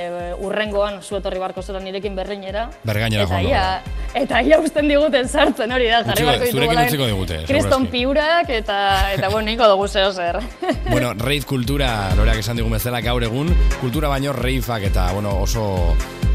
urrengoan 0.40 1.02
zu 1.02 1.18
etorri 1.18 1.42
barko 1.42 1.60
zera 1.60 1.80
nirekin 1.84 2.16
berreinera. 2.16 2.70
Bergainera 2.88 3.28
joango 3.28 3.52
ia, 3.52 3.82
eta 4.16 4.40
ia 4.40 4.56
usten 4.64 4.88
diguten 4.88 5.28
sartzen 5.28 5.76
hori 5.76 5.92
da, 5.92 6.00
jarri 6.08 6.24
barko 6.30 6.48
zurekin 6.48 6.56
ditugula 6.56 6.86
utziko 6.88 7.10
digute, 7.12 7.42
Kriston 7.52 7.86
piurak 7.92 8.48
eta, 8.48 8.80
eta 9.12 9.28
bueno, 9.28 9.50
niko 9.50 9.68
dugu 9.74 9.88
zeo 9.88 10.08
zer. 10.12 10.40
Bueno, 10.92 11.12
rave 11.20 11.44
kultura, 11.44 12.14
loreak 12.16 12.40
esan 12.40 12.56
digun 12.56 12.72
bezala 12.80 13.04
gaur 13.04 13.28
egun, 13.28 13.52
kultura 13.80 14.08
baino 14.08 14.32
raveak 14.32 14.88
eta, 14.88 15.10
bueno, 15.12 15.36
oso 15.44 15.68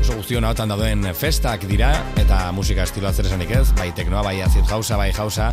oso 0.07 0.15
guztion 0.15 0.45
ahotan 0.47 0.69
dauden 0.71 1.03
festak 1.17 1.65
dira, 1.67 1.89
eta 2.15 2.47
musika 2.55 2.85
estiloa 2.87 3.11
zer 3.11 3.27
esanik 3.27 3.49
ez, 3.51 3.65
bai 3.75 3.89
teknoa, 3.91 4.21
bai 4.23 4.37
acid 4.45 4.63
jausa, 4.69 4.95
bai 4.95 5.11
jausa, 5.11 5.51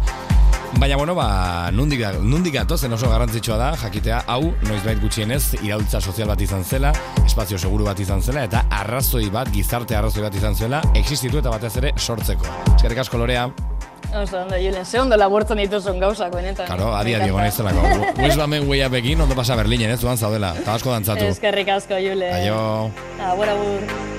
Baina, 0.74 0.96
bueno, 0.98 1.14
ba, 1.14 1.70
nundik, 1.70 2.00
nundik 2.22 2.56
zen 2.76 2.92
oso 2.92 3.08
garrantzitsua 3.08 3.56
da, 3.56 3.76
jakitea, 3.76 4.24
hau, 4.26 4.52
noizbait 4.66 5.00
gutxienez, 5.00 5.54
iraultza 5.62 6.00
sozial 6.00 6.28
bat 6.28 6.40
izan 6.40 6.64
zela, 6.64 6.92
espazio 7.24 7.58
seguru 7.58 7.84
bat 7.84 7.98
izan 8.00 8.22
zela, 8.22 8.42
eta 8.44 8.64
arrazoi 8.70 9.30
bat, 9.30 9.50
gizarte 9.54 9.94
arrazoi 9.94 10.22
bat 10.22 10.34
izan 10.34 10.54
zela, 10.54 10.82
existitu 10.94 11.38
eta 11.38 11.50
batez 11.50 11.76
ere 11.78 11.92
sortzeko. 11.96 12.44
Eskerrik 12.76 12.98
asko 13.04 13.18
lorea, 13.18 13.48
Oso, 14.14 14.38
ondo, 14.38 14.54
Julen, 14.54 14.84
ze 14.86 15.00
ondo 15.00 15.16
laburtzen 15.16 15.58
dituzun 15.58 15.98
gauzak, 15.98 16.34
benetan. 16.34 16.68
karo, 16.68 16.94
adi 16.94 17.10
Me 17.10 17.16
adi 17.16 17.28
egon 17.28 17.42
encanta. 17.42 17.72
naizelako. 17.72 18.22
West 18.22 18.38
Bamen 18.38 18.68
way 18.68 18.84
upekin, 18.86 19.20
ondo 19.20 19.34
pasa 19.34 19.56
Berlinen, 19.56 19.90
ez 19.90 20.00
duan 20.00 20.16
zaudela, 20.18 20.54
eta 20.54 20.74
asko 20.74 20.92
dantzatu. 20.92 21.24
Eskerrik 21.34 21.68
asko, 21.68 21.98
Julen. 21.98 22.34
Aio. 22.34 22.90
Agur, 23.18 23.48
agur. 23.48 24.13